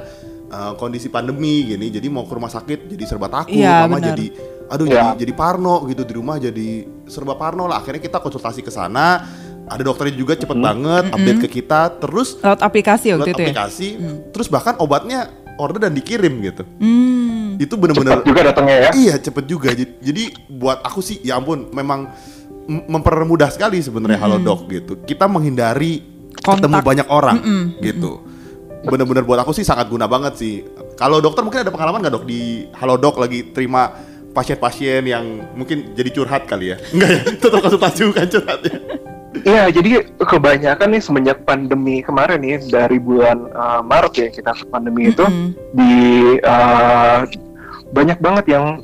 [0.52, 1.88] uh, kondisi pandemi gini.
[1.88, 4.08] Jadi mau ke rumah sakit jadi serba takut, Iya, mama benar.
[4.16, 4.26] jadi
[4.72, 5.12] aduh Ya.
[5.12, 6.68] jadi jadi parno gitu di rumah jadi
[7.06, 7.84] serba parno lah.
[7.84, 9.28] Akhirnya kita konsultasi ke sana.
[9.68, 11.92] Ada dokternya juga cepet banget update ke kita.
[12.00, 13.48] Terus Lewat aplikasi lewat waktu itu ya?
[13.48, 13.88] aplikasi,
[14.32, 16.64] terus bahkan obatnya order dan dikirim gitu.
[16.80, 17.56] Hmm.
[17.56, 18.92] Itu bener-bener juga datangnya ya.
[18.92, 19.72] iya cepet juga.
[19.72, 22.12] Jadi, jadi buat aku sih ya ampun memang
[22.68, 25.00] mempermudah sekali sebenarnya Halodoc gitu.
[25.02, 26.04] Kita menghindari
[26.42, 26.68] Kontak.
[26.68, 27.38] ketemu banyak orang
[27.80, 28.24] gitu.
[28.82, 30.66] Bener-bener buat aku sih sangat guna banget sih.
[30.98, 33.94] Kalau dokter mungkin ada pengalaman nggak dok di Halodoc lagi terima
[34.32, 36.78] pasien-pasien yang mungkin jadi curhat kali ya?
[36.96, 38.78] Enggak ya, tetap konsultasi bukan curhat ya.
[39.42, 44.66] Iya, jadi kebanyakan nih semenjak pandemi kemarin nih dari bulan uh, Maret ya kita ke
[44.68, 45.56] pandemi itu Mm-mm.
[45.72, 45.96] di
[46.44, 47.24] uh,
[47.96, 48.84] banyak banget yang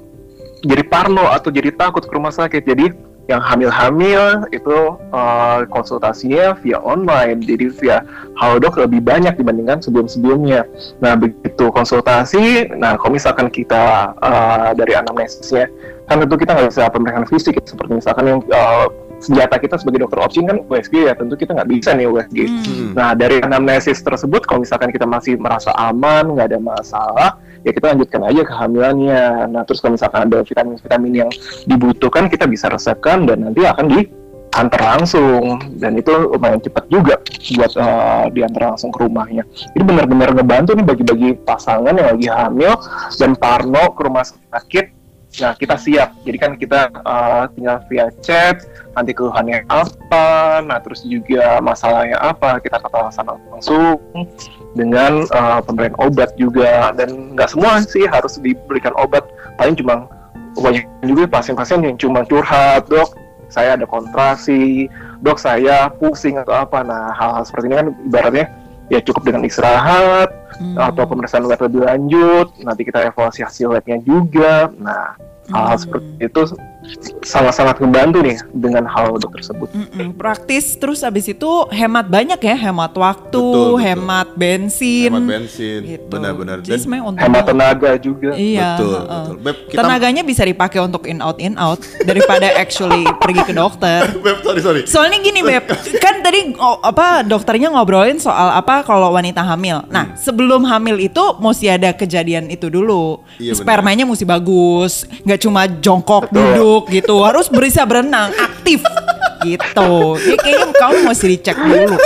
[0.64, 2.64] jadi parno atau jadi takut ke rumah sakit.
[2.64, 2.96] Jadi
[3.28, 7.98] yang hamil-hamil itu uh, konsultasinya via online, jadi via
[8.40, 10.64] Halodoc lebih banyak dibandingkan sebelum-sebelumnya.
[11.04, 15.68] Nah begitu konsultasi, nah kalau misalkan kita uh, dari anamnesisnya,
[16.08, 18.88] kan tentu kita nggak bisa pemeriksaan fisik, seperti misalkan yang uh,
[19.18, 22.40] senjata kita sebagai dokter opsi kan USG ya tentu kita nggak bisa nih USG.
[22.46, 22.90] Hmm.
[22.94, 27.30] Nah dari anamnesis tersebut kalau misalkan kita masih merasa aman nggak ada masalah
[27.66, 29.24] ya kita lanjutkan aja kehamilannya.
[29.50, 31.30] Nah terus kalau misalkan ada vitamin-vitamin yang
[31.66, 37.16] dibutuhkan kita bisa resepkan dan nanti akan diantar langsung dan itu lumayan cepat juga
[37.58, 39.44] buat eh, diantar langsung ke rumahnya.
[39.74, 42.74] Jadi benar-benar ngebantu nih bagi-bagi pasangan yang lagi hamil
[43.18, 44.97] dan parno ke rumah sakit
[45.38, 46.18] Nah, kita siap.
[46.26, 48.66] Jadi kan kita uh, tinggal via chat,
[48.98, 54.02] nanti keluhannya apa, nah terus juga masalahnya apa, kita kata sana langsung
[54.74, 56.90] dengan uh, pemberian obat juga.
[56.98, 59.26] Dan nggak semua sih harus diberikan obat.
[59.62, 60.10] Paling cuma
[60.58, 63.14] banyak juga pasien-pasien yang cuma curhat, dok,
[63.48, 64.90] saya ada kontraksi,
[65.22, 66.82] dok saya pusing atau apa.
[66.82, 68.46] Nah, hal-hal seperti ini kan ibaratnya
[68.88, 70.74] ya cukup dengan istirahat Hmm.
[70.74, 75.14] atau pemeriksaan lab lebih lanjut nanti kita evaluasi hasil labnya juga nah
[75.48, 75.84] hal-hal Hmm.
[75.84, 76.42] seperti itu
[77.22, 82.96] sangat-sangat membantu nih dengan hal tersebut Mm-mm, praktis terus abis itu hemat banyak ya hemat
[82.96, 83.84] waktu Betul, betul.
[83.84, 86.08] hemat bensin Hemat bensin, gitu.
[86.08, 86.58] benar-benar.
[86.64, 89.04] jadi Dan untuk hemat tenaga juga iya betul, heeh.
[89.04, 89.36] betul.
[89.38, 94.08] Beb, kita tenaganya bisa dipakai untuk in out in out daripada actually pergi ke dokter
[94.26, 94.82] Beb, sorry sorry.
[94.88, 95.68] Soalnya gini Beb,
[96.00, 99.84] kan tadi oh, apa dokternya ngobrolin soal apa kalau wanita hamil.
[99.88, 103.22] Nah, sebelum hamil itu mesti ada kejadian itu dulu.
[103.38, 103.54] Iya.
[103.54, 106.36] Spermanya mesti bagus, nggak cuma jongkok Betul.
[106.36, 108.82] duduk gitu, harus bisa berenang, aktif
[109.46, 110.18] gitu.
[110.18, 111.98] Ya, kayaknya kamu mesti dicek dulu.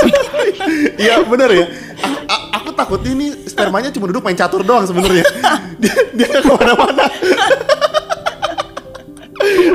[1.02, 1.66] Iya benar ya.
[2.30, 5.26] A- aku takut ini spermanya cuma duduk main catur doang sebenarnya.
[5.82, 7.06] dia dia nggak ke mana-mana.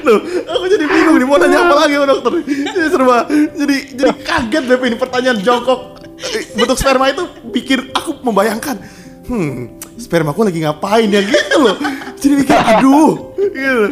[0.07, 2.33] Loh, aku jadi bingung nih mau nanya apa lagi sama dokter.
[2.47, 3.27] Jadi serba,
[3.59, 5.81] jadi jadi kaget Beb ini pertanyaan jongkok
[6.23, 8.79] eh, bentuk sperma itu bikin aku membayangkan,
[9.27, 11.75] hmm, spermaku lagi ngapain ya gitu loh.
[12.17, 13.85] Jadi mikir, aduh, gitu.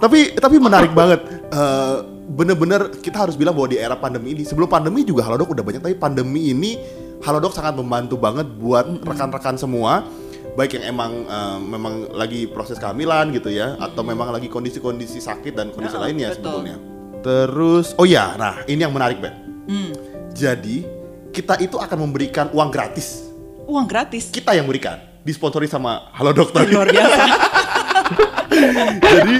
[0.00, 1.20] Tapi tapi menarik banget.
[1.52, 1.96] Eh,
[2.28, 5.80] bener-bener kita harus bilang bahwa di era pandemi ini sebelum pandemi juga Halodoc udah banyak
[5.80, 6.76] tapi pandemi ini
[7.24, 10.04] Halodoc sangat membantu banget buat rekan-rekan semua
[10.52, 15.56] baik yang emang eh, memang lagi proses kehamilan gitu ya atau memang lagi kondisi-kondisi sakit
[15.56, 16.36] dan kondisi Ya, lainnya betul.
[16.36, 16.76] sebetulnya.
[17.24, 19.34] Terus oh ya, nah ini yang menarik Ben.
[19.66, 19.90] Hmm.
[20.36, 20.84] Jadi
[21.32, 23.24] kita itu akan memberikan uang gratis.
[23.66, 24.30] Uang gratis.
[24.30, 24.98] Kita yang berikan,
[25.28, 26.64] disponsori sama Halo Dokter.
[26.66, 27.22] Luar biasa.
[28.98, 29.34] jadi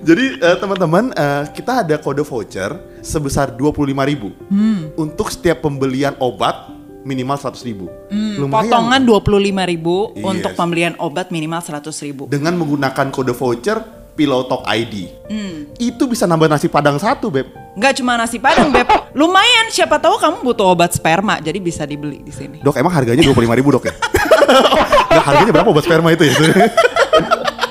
[0.00, 4.88] jadi eh, teman-teman eh, kita ada kode voucher sebesar 25.000 Hmm.
[4.96, 6.72] untuk setiap pembelian obat
[7.04, 9.36] minimal 100.000 Hmm, potongan 25.000
[9.68, 10.24] ribu Yes.
[10.24, 12.22] untuk pembelian obat minimal 100.000 ribu.
[12.26, 13.78] dengan menggunakan kode voucher
[14.14, 15.10] Pilotalk ID.
[15.26, 15.74] Hmm.
[15.74, 17.50] Itu bisa nambah nasi padang satu, Beb.
[17.74, 18.86] Nggak cuma nasi padang, Beb.
[19.10, 22.62] Lumayan, siapa tahu kamu butuh obat sperma, jadi bisa dibeli di sini.
[22.62, 23.34] Dok, emang harganya 25.000
[23.74, 23.94] dok ya?
[24.34, 26.34] Nggak, harganya berapa buat sperma itu ya?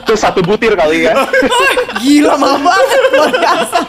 [0.03, 1.15] itu satu butir kali ya
[2.03, 3.79] Gila mahal banget, luar biasa.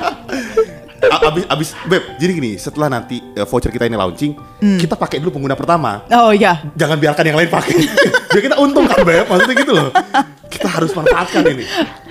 [1.04, 4.32] Abis, abis, Beb, jadi gini, setelah nanti eh, voucher kita ini launching,
[4.80, 6.00] kita pakai dulu pengguna pertama.
[6.08, 7.76] Oh iya, Jangan biarkan yang lain pakai.
[8.32, 9.28] Biar kita untung kan, Beb.
[9.28, 9.88] Maksudnya gitu loh.
[10.48, 11.64] Kita harus manfaatkan ini.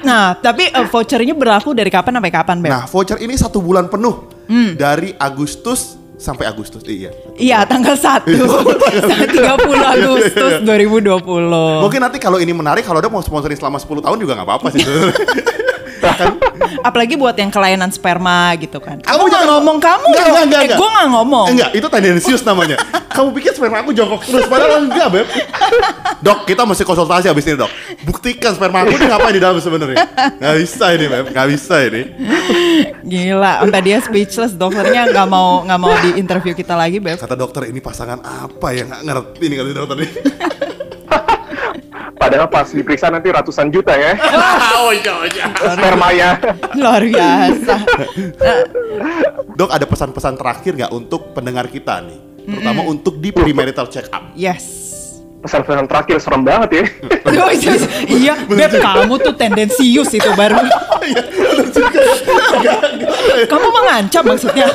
[0.05, 2.69] Nah, tapi eh, vouchernya berlaku dari kapan sampai kapan, Beb?
[2.69, 4.29] Nah, voucher ini satu bulan penuh.
[4.77, 6.79] Dari Agustus sampai Agustus.
[6.87, 7.11] Iya.
[7.35, 8.39] Iya, tanggal 1 30
[9.99, 11.83] Agustus 2020.
[11.83, 14.67] Mungkin nanti kalau ini menarik, kalau ada mau sponsorin selama 10 tahun juga nggak apa-apa
[14.71, 14.79] sih.
[16.11, 16.35] kan,
[16.87, 18.99] Apalagi buat yang kelainan sperma gitu kan.
[18.99, 20.07] Kamu jangan- ngomong kamu.
[20.11, 20.79] Enggak, enggak, enggak, eh, enggak.
[20.79, 21.47] gue nggak ngomong.
[21.55, 22.77] Enggak, itu tendensius namanya.
[23.13, 25.27] Kamu pikir sperma aku jongkok terus, padahal enggak, Beb.
[26.19, 27.71] Dok, kita mesti konsultasi abis ini, Dok.
[28.03, 29.97] Buktikan sperma aku ini ngapain di dalam sebenarnya.
[30.39, 31.25] Nggak bisa ini, Beb.
[31.31, 32.01] Nggak bisa ini.
[33.03, 34.51] Gila, sampai dia speechless.
[34.53, 37.19] Dokternya nggak mau nggak mau di interview kita lagi, Beb.
[37.19, 38.83] Kata dokter, ini pasangan apa ya?
[38.83, 40.11] Nggak ngerti nih kata dokter ini.
[42.23, 44.15] Padahal pas diperiksa nanti ratusan juta ya
[44.79, 45.45] oh iya, oh iya.
[45.51, 46.29] spermanya
[46.73, 47.75] Luar biasa.
[49.59, 52.19] Dok, ada pesan-pesan terakhir nggak untuk pendengar kita nih?
[52.43, 54.33] Terutama untuk di premarital check up.
[54.33, 54.81] Yes.
[55.43, 56.85] pesan-pesan terakhir serem banget ya
[57.43, 57.75] Oh, iya,
[58.07, 60.55] iya, Beb, kamu tuh tendensius itu baru.
[63.51, 64.71] kamu mengancam maksudnya?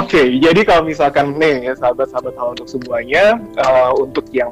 [0.00, 4.50] Oke, jadi kalau misalkan nih sahabat-sahabat hal untuk semuanya, eh, untuk yang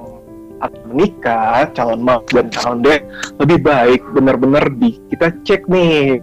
[0.59, 3.07] akan menikah, calon mak dan calon dek,
[3.39, 6.19] lebih baik benar-benar di kita cek nih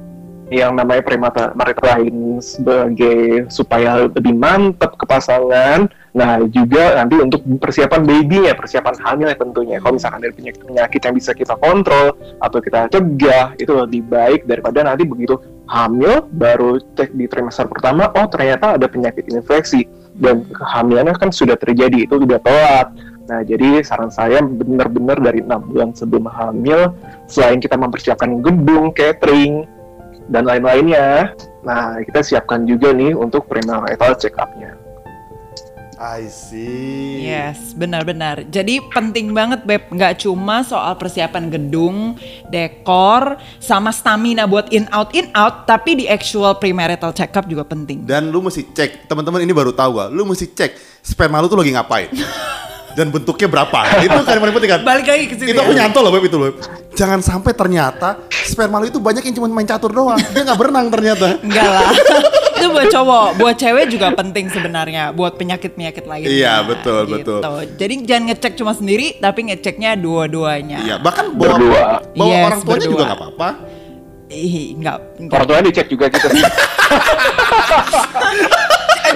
[0.54, 5.90] yang namanya premata lain sebagai supaya lebih mantap ke pasangan.
[6.16, 9.78] Nah, juga nanti untuk persiapan baby-nya, persiapan hamil ya tentunya.
[9.82, 14.86] Kalau misalkan ada penyakit-penyakit yang bisa kita kontrol atau kita cegah, itu lebih baik daripada
[14.86, 19.86] nanti begitu hamil baru cek di trimester pertama, oh ternyata ada penyakit infeksi.
[20.16, 22.88] dan kehamilannya kan sudah terjadi itu udah telat.
[23.28, 26.94] Nah, jadi saran saya benar-benar dari enam bulan sebelum hamil,
[27.28, 29.68] selain kita mempersiapkan gedung, catering,
[30.30, 34.85] dan lain-lainnya, nah kita siapkan juga nih untuk prenatal check up-nya.
[35.96, 37.24] I see.
[37.24, 38.44] Yes, benar-benar.
[38.52, 42.20] Jadi penting banget Beb, nggak cuma soal persiapan gedung,
[42.52, 47.64] dekor, sama stamina buat in out in out, tapi di actual premarital check up juga
[47.64, 48.04] penting.
[48.04, 50.10] Dan lu mesti cek, teman-teman ini baru tahu gak?
[50.12, 52.12] Lu mesti cek sperma lu tuh lagi ngapain.
[52.96, 53.80] Dan bentuknya berapa?
[54.00, 54.82] itu kan yang paling penting kan?
[54.88, 55.52] Balik lagi ke situ.
[55.52, 55.68] Itu ya.
[55.68, 56.56] aku nyantol loh Beb itu loh.
[56.96, 60.16] Jangan sampai ternyata sperma lu itu banyak yang cuma main catur doang.
[60.16, 61.36] Dia nggak berenang ternyata.
[61.44, 61.92] Enggak lah.
[62.66, 66.30] itu buat cowok, buat cewek juga penting sebenarnya buat penyakit-penyakit lainnya.
[66.34, 67.38] Iya, betul, gitu.
[67.38, 67.62] betul.
[67.78, 70.82] Jadi jangan ngecek cuma sendiri, tapi ngeceknya dua-duanya.
[70.82, 71.84] Iya, bahkan bawa, Berdua.
[72.12, 73.06] bawa Yes, orang tuanya juga berdua.
[73.06, 73.50] nggak apa-apa.
[74.26, 75.36] Ih, enggak, enggak.
[75.38, 76.28] Orang tuanya dicek juga gitu.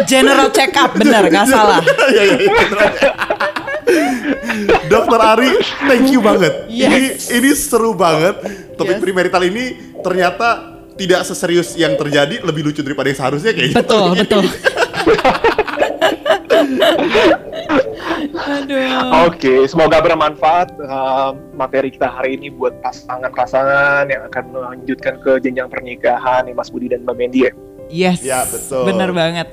[0.06, 1.82] General check up, bener, nggak salah.
[2.14, 3.10] Iya, iya, iya, bener aja.
[4.86, 5.52] Dokter Ari,
[5.90, 6.70] thank you banget.
[6.70, 6.90] Yes.
[7.34, 8.38] Ini ini seru banget.
[8.78, 9.02] Topik Yes.
[9.02, 9.66] premarital ini
[10.00, 13.80] ternyata tidak seserius yang terjadi, lebih lucu daripada yang seharusnya kayaknya.
[13.80, 14.44] Betul, betul.
[18.50, 19.30] Aduh.
[19.30, 25.70] Oke, semoga bermanfaat uh, materi kita hari ini buat pasangan-pasangan yang akan melanjutkan ke jenjang
[25.70, 27.52] pernikahan nih Mas Budi dan Mbak Mendy ya.
[27.90, 28.20] Yes.
[28.22, 28.86] Ya, betul.
[28.90, 29.48] Bener banget.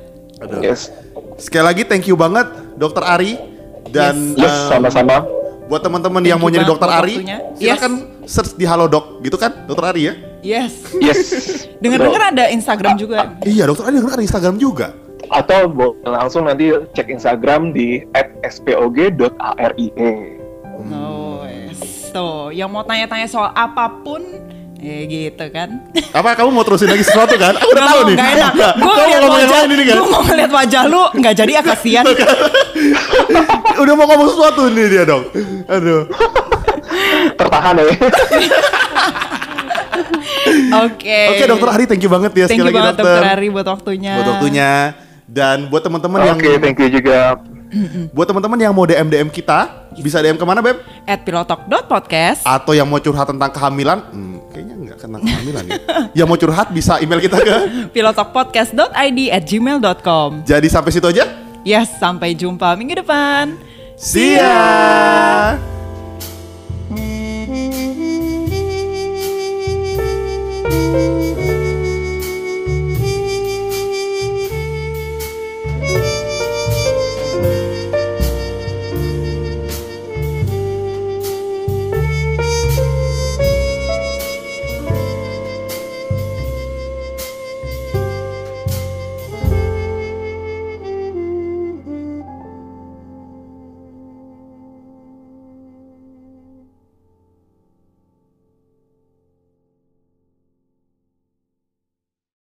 [0.45, 0.61] Aduh.
[0.61, 0.93] Yes,
[1.41, 2.45] Sekali lagi thank you banget
[2.77, 3.41] Dokter Ari
[3.89, 5.25] dan yes, um, sama-sama.
[5.67, 7.39] Buat teman-teman yang mau nyari Dokter Ari, waktunya.
[7.59, 7.93] silakan
[8.23, 10.15] search di Halodoc gitu kan, Dokter Ari ya.
[10.47, 10.73] Yes.
[11.03, 11.19] Yes.
[11.83, 13.35] Dengar-dengar ada Instagram juga.
[13.43, 14.95] Iya, Dokter Ari ada Instagram juga.
[15.27, 15.75] Atau
[16.07, 18.07] langsung nanti cek Instagram di
[18.47, 19.91] @spog.arie.
[20.95, 22.15] Oh, yes.
[22.15, 24.23] Tuh, yang mau tanya-tanya soal apa pun,
[24.79, 25.83] eh gitu kan.
[26.19, 27.59] Apa kamu mau terusin lagi sesuatu kan?
[27.59, 28.15] Aku udah tahu nih.
[28.15, 28.53] nggak enak.
[28.87, 29.97] Gue ngeliat mau yang wajah, lain ini kan?
[29.99, 32.05] mau ngeliat wajah lu, nggak jadi ah kasihan.
[33.83, 35.25] Udah mau ngomong sesuatu nih dia dong.
[35.69, 36.09] Aduh.
[37.37, 37.87] Tertahan ya.
[40.87, 41.21] Oke.
[41.33, 43.13] Oke, Dokter Ari, thank you banget ya Thank sekali you lagi banget dokter.
[43.21, 44.13] Dokter Ari buat waktunya.
[44.19, 44.71] Buat waktunya.
[45.27, 47.19] Dan buat teman-teman yang Oke, thank you juga.
[48.15, 50.79] buat teman-teman yang mau DM DM kita, bisa DM ke mana Beb?
[51.03, 52.47] At pilotalk.podcast.
[52.47, 53.99] Atau yang mau curhat tentang kehamilan?
[54.15, 55.75] Hmm, kayaknya nggak tentang kehamilan ya.
[56.23, 57.57] yang mau curhat bisa email kita ke.
[57.97, 61.46] pilotalkpodcast.id at gmail.com Jadi sampai situ aja.
[61.67, 63.59] Yes, sampai jumpa minggu depan.
[63.99, 65.59] See ya.
[70.67, 71.46] Thank